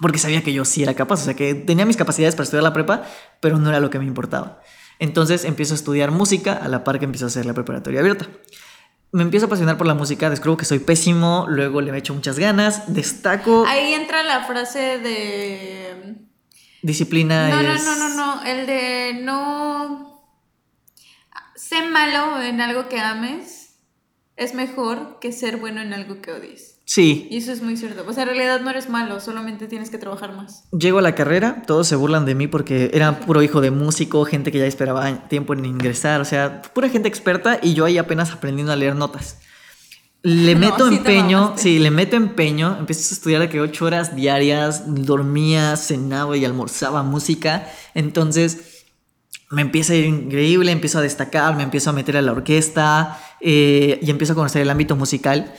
[0.00, 2.62] Porque sabía que yo sí era capaz, o sea, que tenía mis capacidades para estudiar
[2.62, 3.02] la prepa,
[3.40, 4.60] pero no era lo que me importaba.
[4.98, 8.28] Entonces empiezo a estudiar música a la par que empiezo a hacer la preparatoria abierta
[9.12, 12.38] me empiezo a apasionar por la música, descubro que soy pésimo, luego le echo muchas
[12.38, 16.16] ganas, destaco, Ahí entra la frase de...
[16.80, 17.84] disciplina No, no, es...
[17.84, 20.08] no, no, no, el de no...
[21.54, 23.76] Sé malo en algo que ames
[24.36, 26.71] es mejor que ser bueno en algo que odies.
[26.84, 28.04] Sí, Y eso es muy cierto.
[28.08, 30.64] O sea, en realidad no eres malo, solamente tienes que trabajar más.
[30.76, 34.24] llego a la carrera, todos se burlan de mí porque era puro hijo de músico,
[34.24, 37.98] gente que ya esperaba tiempo en ingresar, o sea, pura gente experta y yo ahí
[37.98, 39.38] apenas aprendiendo a leer notas.
[40.22, 44.16] Le No, meto sí empeño, sí, le meto empeño, empiezo a estudiar que ocho horas
[44.16, 48.84] diarias, dormía, cenaba y almorzaba música, entonces
[49.50, 53.20] me empieza a ir increíble, empiezo a destacar, me empiezo a meter a la orquesta
[53.40, 55.52] eh, y empiezo a conocer el ámbito musical.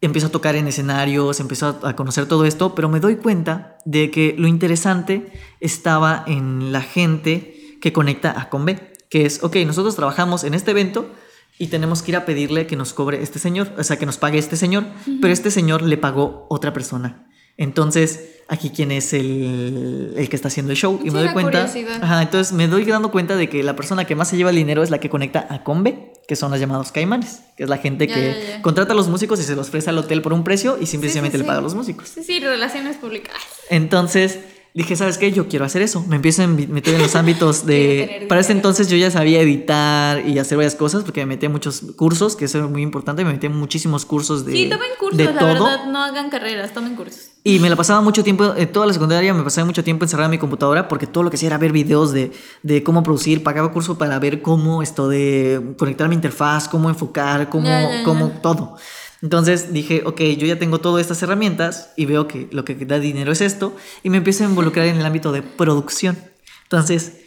[0.00, 4.10] Empiezo a tocar en escenarios, empiezo a, conocer todo esto, pero me doy cuenta de
[4.10, 9.56] que lo interesante estaba en la gente que conecta A con B, que es, ok,
[9.66, 11.10] nosotros trabajamos en este evento
[11.58, 14.18] y tenemos que ir a pedirle que nos cobre este señor, o sea, que nos
[14.18, 14.84] pague este señor,
[15.20, 17.27] pero este señor le pagó otra persona.
[17.58, 20.98] Entonces, aquí quién es el, el que está haciendo el show.
[21.04, 21.66] Y Sí, me doy cuenta.
[21.66, 22.02] curiosidad.
[22.02, 24.56] Ajá, entonces me doy dando cuenta de que la persona que más se lleva el
[24.56, 27.76] dinero es la que conecta a Combe, que son los llamados caimanes, que es la
[27.78, 28.62] gente Ya, que ya, ya.
[28.62, 31.36] contrata a los músicos y se los ofrece al hotel por un precio y simplemente
[31.36, 32.08] sí, le paga a los músicos.
[32.08, 33.34] Sí, sí, relaciones públicas.
[33.70, 34.38] Entonces
[34.78, 35.32] dije, ¿sabes qué?
[35.32, 36.04] Yo quiero hacer eso.
[36.06, 38.26] Me empiezo a meter en los ámbitos de...
[38.28, 41.48] Para ese entonces yo ya sabía editar y hacer varias cosas porque me metí a
[41.50, 43.24] muchos cursos, que eso es muy importante.
[43.24, 44.52] Me metí en muchísimos cursos de...
[44.52, 45.48] sí, tomen cursos, de la todo.
[45.48, 47.30] verdad, no hagan carreras, tomen cursos.
[47.42, 50.26] Y me la pasaba mucho tiempo, eh, toda la secundaria me pasaba mucho tiempo encerrada
[50.26, 52.30] en mi computadora porque todo lo que hacía era ver videos de,
[52.62, 57.48] de cómo producir, pagaba curso para ver cómo esto de conectar mi interfaz, cómo enfocar,
[57.48, 57.68] cómo,
[58.04, 58.76] cómo todo.
[59.22, 62.98] Entonces dije, ok, yo ya tengo todas estas herramientas y veo que lo que da
[63.00, 66.16] dinero es esto y me empiezo a involucrar en el ámbito de producción.
[66.64, 67.20] Entonces,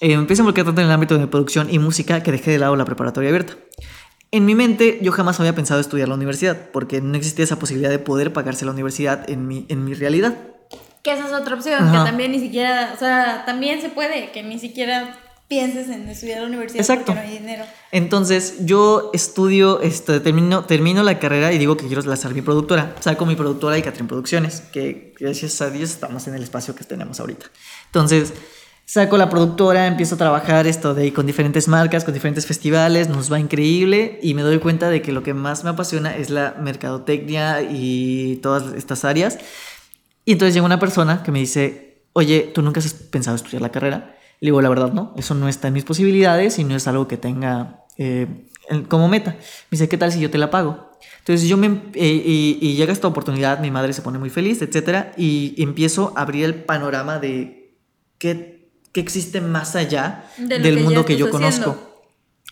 [0.00, 2.50] eh, me empiezo a involucrar tanto en el ámbito de producción y música que dejé
[2.50, 3.54] de lado la preparatoria abierta.
[4.32, 7.90] En mi mente yo jamás había pensado estudiar la universidad porque no existía esa posibilidad
[7.90, 10.36] de poder pagarse la universidad en mi, en mi realidad.
[11.02, 12.04] Que esa es otra opción, Ajá.
[12.04, 15.18] que también ni siquiera, o sea, también se puede, que ni siquiera
[15.50, 17.06] pienses en estudiar a la universidad Exacto.
[17.06, 17.64] porque no hay dinero.
[17.90, 22.94] Entonces yo estudio, este, termino, termino la carrera y digo que quiero lanzar mi productora.
[23.00, 26.84] Saco mi productora y Catrin Producciones, que gracias a Dios estamos en el espacio que
[26.84, 27.46] tenemos ahorita.
[27.86, 28.32] Entonces
[28.84, 33.30] saco la productora, empiezo a trabajar esto de con diferentes marcas, con diferentes festivales, nos
[33.30, 36.54] va increíble y me doy cuenta de que lo que más me apasiona es la
[36.60, 39.38] mercadotecnia y todas estas áreas.
[40.24, 43.72] Y entonces llega una persona que me dice, oye, ¿tú nunca has pensado estudiar la
[43.72, 44.16] carrera?
[44.40, 47.06] Le digo, la verdad, no, eso no está en mis posibilidades y no es algo
[47.06, 48.26] que tenga eh,
[48.88, 49.32] como meta.
[49.32, 49.38] Me
[49.72, 50.90] dice, ¿qué tal si yo te la pago?
[51.18, 54.62] Entonces yo me, eh, y, y llega esta oportunidad, mi madre se pone muy feliz,
[54.62, 57.76] etcétera, y empiezo a abrir el panorama de
[58.18, 61.76] qué, qué existe más allá De del que mundo que yo conozco.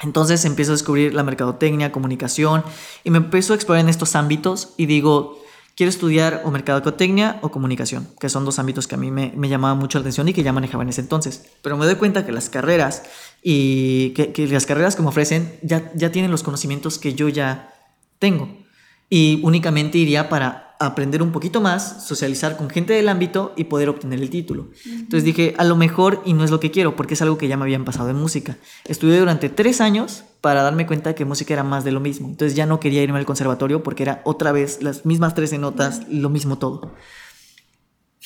[0.03, 2.62] Entonces empiezo a descubrir la mercadotecnia, comunicación
[3.03, 5.43] y me empiezo a explorar en estos ámbitos y digo,
[5.79, 9.79] quiero estudiar o mercadotecnia o comunicación, que son dos ámbitos que a mí me, llamaban
[9.79, 11.53] mucho la atención y que ya manejaba en ese entonces.
[11.62, 13.05] Pero me doy cuenta que las carreras
[13.45, 17.29] y que, que las carreras que me ofrecen ya, ya tienen los conocimientos que yo
[17.29, 17.72] ya
[18.18, 18.49] tengo
[19.09, 23.89] y únicamente iría para aprender un poquito más, socializar con gente del ámbito y poder
[23.89, 24.68] obtener el título.
[24.87, 27.49] Entonces dije, a lo mejor, y no es lo que quiero, porque es algo que
[27.49, 28.57] ya me habían pasado en música.
[28.85, 32.29] Estudié durante tres años para darme cuenta que música era más de lo mismo.
[32.29, 36.03] Entonces ya no quería irme al conservatorio porque era otra vez las mismas 13 notas,
[36.09, 36.95] lo mismo todo.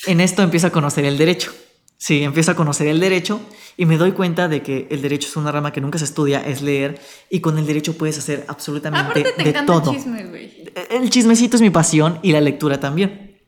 [0.05, 1.51] En esto empiezo a conocer el derecho.
[1.97, 3.39] Sí, empiezo a conocer el derecho
[3.77, 6.45] y me doy cuenta de que el derecho es una rama que nunca se estudia,
[6.45, 6.99] es leer,
[7.29, 9.89] y con el derecho puedes hacer absolutamente Aparte te de todo.
[9.91, 10.62] el chisme, güey.
[10.89, 13.41] El chismecito es mi pasión y la lectura también.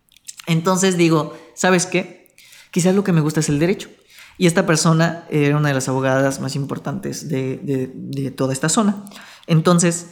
[0.47, 2.36] Entonces digo, ¿sabes qué?
[2.71, 3.89] Quizás lo que me gusta es el derecho.
[4.38, 9.05] Y esta persona era una de las abogadas más importantes de, toda esta zona.
[9.47, 10.07] Entonces,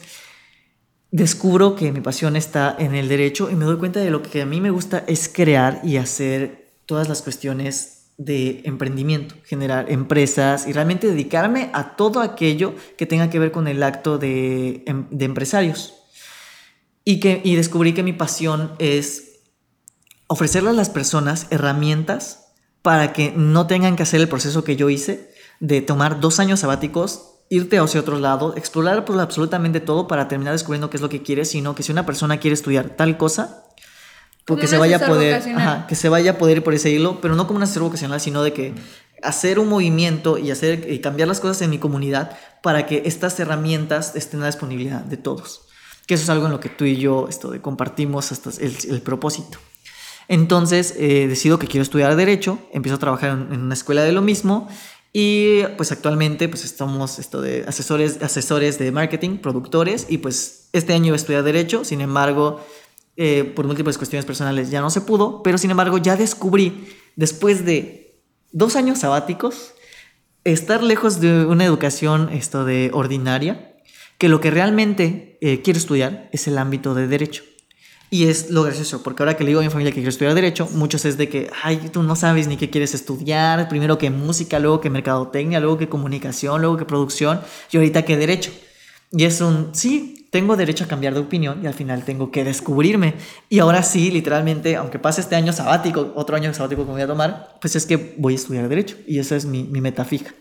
[1.10, 4.42] descubro que mi pasión está en el derecho y me doy cuenta de lo que
[4.42, 10.66] a mí me gusta es crear y hacer todas las cuestiones de emprendimiento, generar empresas
[10.66, 15.08] y realmente dedicarme a todo aquello que tenga que ver con el acto de, em-
[15.10, 16.03] de empresarios.
[17.04, 19.40] Y, que, y descubrí que mi pasión es
[20.26, 24.90] ofrecerle a las personas herramientas para que no tengan que hacer el proceso que yo
[24.90, 30.28] hice de tomar dos años sabáticos, irte hacia otro lado, explorar pues, absolutamente todo para
[30.28, 33.16] terminar descubriendo qué es lo que quieres, sino que si una persona quiere estudiar tal
[33.16, 33.64] cosa,
[34.44, 37.20] porque se vaya a poder, ajá, que se vaya a poder ir por ese hilo,
[37.20, 38.74] pero no como un asesor vocacional, sino de que
[39.22, 43.40] hacer un movimiento y hacer y cambiar las cosas en mi comunidad para que estas
[43.40, 45.62] herramientas estén a la disponibilidad de todos.
[46.06, 49.02] Que eso es algo en lo que tú y yo esto de, compartimos hasta el,
[49.02, 49.58] propósito.
[50.28, 54.22] Entonces eh, decido que quiero estudiar derecho, empiezo a trabajar en, una escuela de lo
[54.22, 54.68] mismo
[55.12, 60.92] y pues actualmente pues estamos esto de asesores, asesores de marketing, productores y pues este
[60.92, 62.60] año iba derecho, sin embargo
[63.16, 67.64] eh, por múltiples cuestiones personales ya no se pudo, pero sin embargo ya descubrí después
[67.64, 69.74] de dos años sabáticos
[70.44, 73.73] estar lejos de una educación esto de ordinaria,
[74.18, 77.42] que lo que realmente eh, quiero estudiar es el ámbito de derecho.
[78.14, 80.34] Y es lo gracioso, porque ahora que le digo a mi familia que quiero estudiar
[80.34, 84.08] Derecho, muchos es de que, ay, tú no sabes ni qué quieres estudiar, primero que
[84.08, 87.40] música, luego que mercadotecnia, luego que comunicación, luego que producción,
[87.72, 88.52] y ahorita que Derecho.
[89.10, 92.44] Y es un, sí, tengo derecho a cambiar de opinión y al final tengo que
[92.44, 93.14] descubrirme.
[93.48, 97.02] Y ahora sí, literalmente, aunque pase este año sabático, otro año sabático que me voy
[97.02, 98.96] a tomar, pues es que voy a estudiar Derecho.
[99.08, 100.32] Y esa es mi, mi meta fija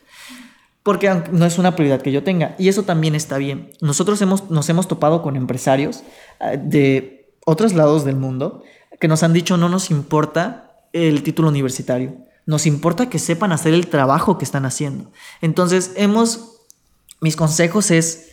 [0.83, 2.55] porque no es una prioridad que yo tenga.
[2.59, 3.71] Y eso también está bien.
[3.81, 6.03] Nosotros hemos, nos hemos topado con empresarios
[6.39, 8.63] ah, de otros lados del mundo
[8.99, 12.15] que nos han dicho no nos importa el título universitario,
[12.45, 15.11] nos importa que sepan hacer el trabajo que están haciendo.
[15.41, 16.61] Entonces, hemos,
[17.19, 18.29] mis consejos es,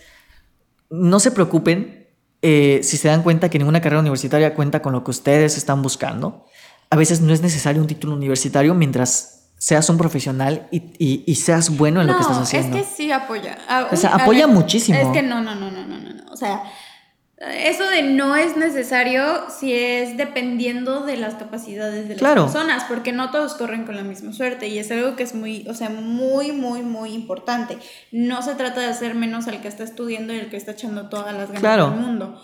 [0.90, 2.08] no se preocupen
[2.42, 5.82] eh, si se dan cuenta que ninguna carrera universitaria cuenta con lo que ustedes están
[5.82, 6.46] buscando.
[6.90, 12.00] A veces no es necesario un título universitario mientras seas un profesional y, seas bueno
[12.00, 12.78] en lo que estás haciendo.
[12.78, 13.58] Es que sí apoya.
[13.90, 14.98] o sea, apoya muchísimo.
[14.98, 16.32] Es que no, no, no, no, no, no.
[16.32, 16.62] O sea,
[17.36, 23.12] eso de no es necesario si es dependiendo de las capacidades de las personas, porque
[23.12, 25.90] no todos corren con la misma suerte y es algo que es muy, o sea,
[25.90, 27.76] muy, muy, muy importante.
[28.12, 31.10] No se trata de hacer menos al que está estudiando y el que está echando
[31.10, 32.42] todas las ganas del mundo.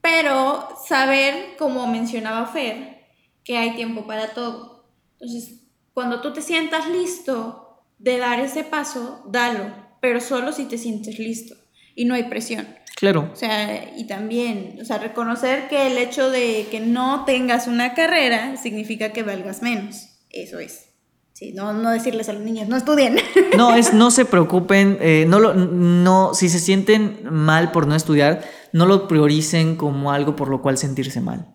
[0.00, 3.08] Pero saber, como mencionaba Fer,
[3.42, 4.84] que hay tiempo para todo.
[5.18, 5.57] Entonces,
[5.98, 9.64] cuando tú te sientas listo de dar ese paso, dalo,
[10.00, 11.56] pero solo si te sientes listo
[11.96, 12.68] y no hay presión.
[12.94, 13.28] Claro.
[13.32, 17.94] O sea, y también, o sea, reconocer que el hecho de que no tengas una
[17.94, 20.20] carrera significa que valgas menos.
[20.30, 20.90] Eso es.
[21.32, 23.16] Sí, no, no decirles a los niños, no estudien.
[23.56, 27.96] No, es no se preocupen, eh, no lo, no, si se sienten mal por no
[27.96, 31.52] estudiar, no lo prioricen como algo por lo cual sentirse mal.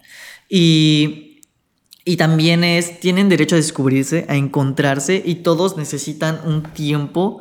[0.49, 1.32] Y,
[2.05, 7.39] y también es, tienen derecho a descubrirse, a encontrarse, y todos necesitan un tiempo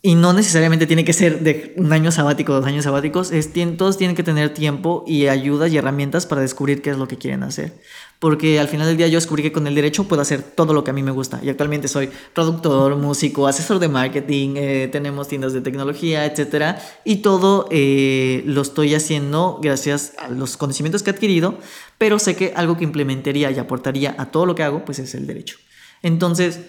[0.00, 3.32] y no necesariamente tiene que ser de un año sabático, dos años sabáticos.
[3.32, 7.08] Es, todos tienen que tener tiempo y ayudas y herramientas para descubrir qué es lo
[7.08, 7.74] que quieren hacer.
[8.18, 10.82] Porque al final del día yo descubrí que con el derecho puedo hacer todo lo
[10.82, 11.38] que a mí me gusta.
[11.42, 16.78] Y actualmente soy productor, músico, asesor de marketing, eh, tenemos tiendas de tecnología, etc.
[17.04, 21.58] Y todo eh, lo estoy haciendo gracias a los conocimientos que he adquirido.
[21.96, 25.14] Pero sé que algo que implementaría y aportaría a todo lo que hago, pues es
[25.14, 25.56] el derecho.
[26.02, 26.60] Entonces,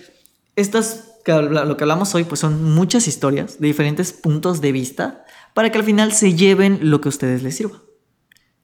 [0.56, 5.72] estas lo que hablamos hoy pues son muchas historias de diferentes puntos de vista para
[5.72, 7.82] que al final se lleven lo que a ustedes les sirva,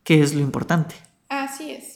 [0.04, 0.96] que es lo importante.
[1.30, 1.95] Así es.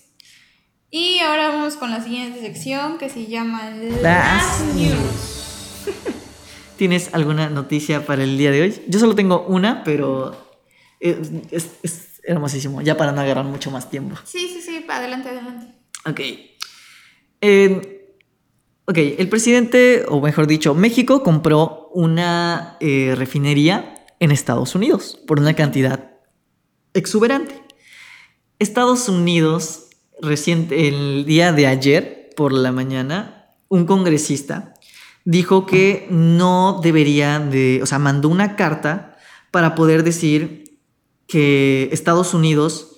[0.91, 3.69] Y ahora vamos con la siguiente sección que se llama
[4.01, 5.85] Las News.
[6.77, 8.81] ¿Tienes alguna noticia para el día de hoy?
[8.87, 10.35] Yo solo tengo una, pero
[10.99, 11.31] es,
[11.83, 14.15] es hermosísimo, ya para no agarrar mucho más tiempo.
[14.23, 15.67] Sí, sí, sí, adelante, adelante.
[16.05, 16.21] Ok.
[17.41, 17.99] Eh,
[18.89, 25.39] Ok, el presidente, o mejor dicho, México compró una eh, refinería en Estados Unidos por
[25.39, 26.13] una cantidad
[26.95, 27.53] exuberante.
[28.57, 29.88] Estados Unidos,
[30.21, 34.73] reciente, el día de ayer por la mañana, un congresista
[35.25, 39.17] dijo que no debería de, o sea, mandó una carta
[39.51, 40.79] para poder decir
[41.27, 42.97] que Estados Unidos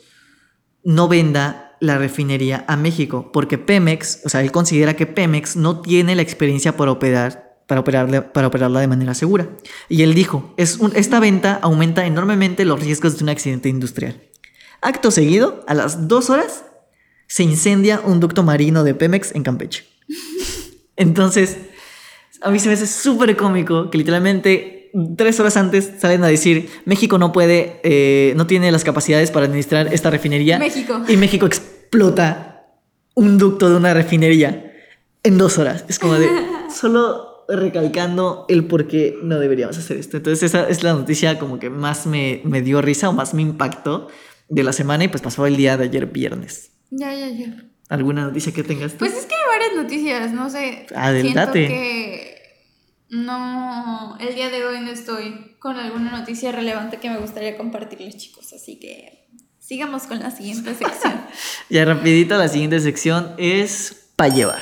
[0.84, 5.82] no venda la refinería a México, porque Pemex, o sea, él considera que Pemex no
[5.82, 9.50] tiene la experiencia para operar, para, operarla, para operarla de manera segura.
[9.90, 14.22] Y él dijo, es esta venta aumenta enormemente los riesgos de un accidente industrial.
[14.82, 16.66] Acto seguido, a las dos horas,
[17.32, 19.86] se incendia un ducto marino de Pemex en Campeche.
[20.98, 21.56] Entonces,
[22.42, 26.70] a mí se me hace súper cómico que literalmente tres horas antes salen a decir
[26.84, 30.60] México no puede, eh, no tiene las capacidades para administrar esta refinería.
[30.60, 31.04] México.
[31.08, 32.66] Y México explota
[33.16, 34.70] un ducto de una refinería
[35.24, 35.86] en dos horas.
[35.88, 36.28] Es como de
[36.70, 40.18] solo recalcando el por qué no deberíamos hacer esto.
[40.18, 43.42] Entonces esa es la noticia como que más me, me dio risa o más me
[43.42, 44.10] impactó
[44.50, 46.72] de la semana y pues pasó el día de ayer viernes.
[46.92, 47.56] Ya, ya, ya.
[47.90, 49.00] ¿Alguna noticia que tengas tú?
[49.00, 50.86] Pues es que hay varias noticias, no sé.
[50.96, 51.32] Adelante.
[51.32, 52.32] Siento que
[53.10, 58.16] no, el día de hoy no estoy con alguna noticia relevante que me gustaría compartirles,
[58.18, 58.54] chicos.
[58.54, 59.28] Así que
[59.60, 61.22] sigamos con la siguiente sección.
[61.70, 64.62] ya rapidito, la siguiente sección es para llevar.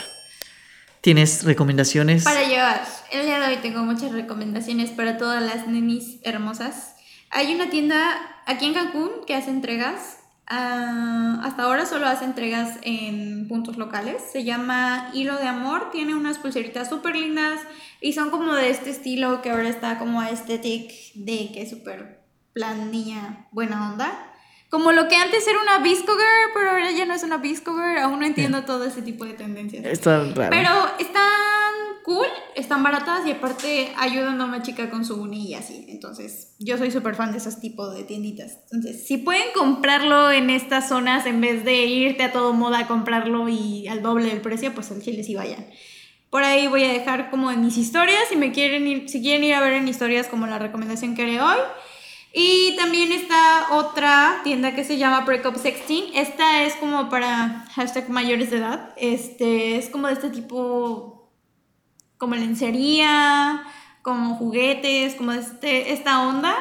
[1.02, 2.24] ¿Tienes recomendaciones?
[2.24, 2.84] Para llevar.
[3.12, 6.96] El día de hoy tengo muchas recomendaciones para todas las nenis hermosas.
[7.32, 10.19] Hay una tienda aquí en Cancún que hace entregas
[10.50, 14.16] Ah, hasta ahora solo hace entregas en puntos locales.
[14.32, 15.92] Se llama Hilo de Amor.
[15.92, 17.62] Tiene unas pulseritas súper lindas
[18.02, 22.22] y son como de este estilo que ahora está como aesthetic de que es súper
[22.54, 24.26] plan niña buena onda.
[24.70, 27.74] Como lo que antes era una Visco Girl, pero ahora ya no es una Visco
[27.76, 27.98] Girl.
[28.00, 29.86] Aún no entiendo todo ese tipo de tendencias.
[29.86, 30.50] Está raro.
[30.50, 30.70] Pero
[31.00, 31.49] están
[32.10, 35.86] cool, están baratas y aparte ayudan a una chica con su uni y así.
[35.90, 38.58] Entonces, yo soy súper fan de esos tipos de tienditas.
[38.72, 42.88] Entonces, si pueden comprarlo en estas zonas en vez de irte a todo moda a
[42.88, 45.68] comprarlo y al doble del precio, pues al chile sí vayan.
[46.32, 49.44] Por ahí voy a dejar como en mis historias, si me quieren ir, si quieren
[49.44, 51.60] ir a ver en historias como la recomendación que haré hoy.
[52.34, 56.06] Y también está otra tienda que se llama Breakup 16.
[56.16, 58.94] Esta es como para hashtag mayores de edad.
[58.98, 61.19] Este es como de este tipo,
[62.20, 63.64] como lencería,
[64.04, 66.56] como juguetes, como este, esta onda.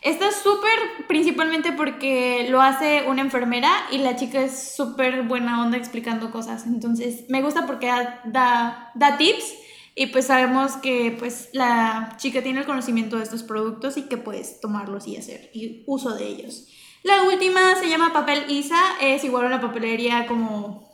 [0.00, 5.76] Está súper principalmente porque lo hace una enfermera y la chica es súper buena onda
[5.76, 6.66] explicando cosas.
[6.66, 9.54] Entonces me gusta porque da, da, tips
[9.94, 14.16] y pues sabemos que pues la chica tiene el conocimiento de estos productos y que
[14.16, 15.52] puedes tomarlos y hacer
[15.86, 16.66] uso de ellos.
[17.04, 20.91] La última se llama Papel Isa, es igual una papelería como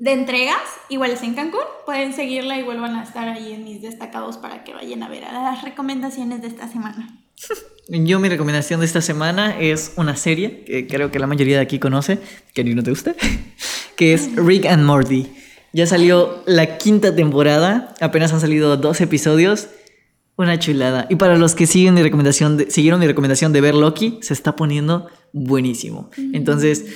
[0.00, 1.60] de entregas, igual es en Cancún.
[1.84, 5.24] Pueden seguirla, igual van a estar ahí en mis destacados para que vayan a ver
[5.26, 7.20] a las recomendaciones de esta semana.
[7.88, 11.62] Yo mi recomendación de esta semana es una serie que creo que la mayoría de
[11.62, 12.18] aquí conoce,
[12.54, 13.14] que ti no te gusta,
[13.96, 15.26] que es Rick and Morty.
[15.72, 19.68] Ya salió la quinta temporada, apenas han salido dos episodios.
[20.36, 21.06] Una chulada.
[21.10, 24.56] Y para los que siguen mi recomendación siguieron mi recomendación de ver Loki, se está
[24.56, 26.10] poniendo buenísimo.
[26.32, 26.86] Entonces,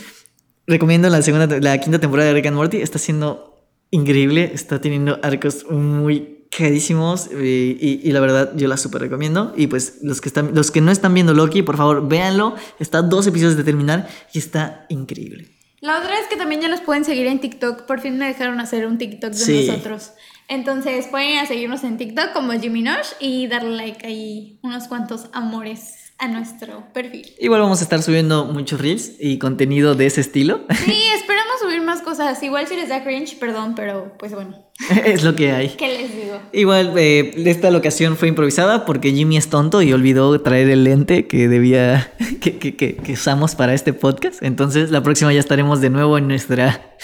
[0.66, 2.78] recomiendo la segunda, la quinta temporada de Rick and Morty.
[2.78, 4.50] Está siendo increíble.
[4.52, 7.28] Está teniendo arcos muy carísimos.
[7.32, 9.52] Eh, y, la verdad, yo la súper recomiendo.
[9.56, 12.54] Y pues los que, están, los que no están viendo Loki, por favor, véanlo.
[12.78, 15.48] Está dos episodios de terminar y está increíble.
[15.80, 17.82] La otra es que también ya los pueden seguir en TikTok.
[17.82, 20.12] Por fin me dejaron hacer un TikTok de nosotros.
[20.48, 24.88] Entonces pueden ir a seguirnos en TikTok como Jimmy Nosh y darle like ahí unos
[24.88, 27.34] cuantos amores a nuestro perfil.
[27.38, 30.64] Igual vamos a estar subiendo muchos reels y contenido de ese estilo.
[30.84, 32.42] Sí, esperamos subir más cosas.
[32.42, 34.64] Igual si les da cringe, perdón, pero pues bueno.
[35.04, 35.70] es lo que hay.
[35.70, 36.40] ¿Qué les digo?
[36.52, 41.26] Igual eh, esta locación fue improvisada porque Jimmy es tonto y olvidó traer el lente
[41.26, 44.42] que debía, que, que, que, usamos para este podcast.
[44.42, 46.94] Entonces la próxima ya estaremos de nuevo en nuestra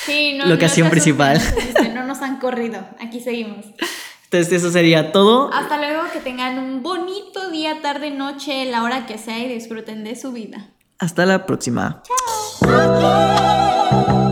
[0.45, 1.41] locación principal.
[1.95, 2.87] No nos han corrido.
[3.01, 3.67] Aquí seguimos.
[4.33, 5.53] Entonces eso sería todo.
[5.53, 10.05] Hasta luego, que tengan un bonito día, tarde, noche, la hora que sea y disfruten
[10.05, 10.69] de su vida.
[11.01, 12.05] Hasta la próxima.
[12.61, 14.30] Chao.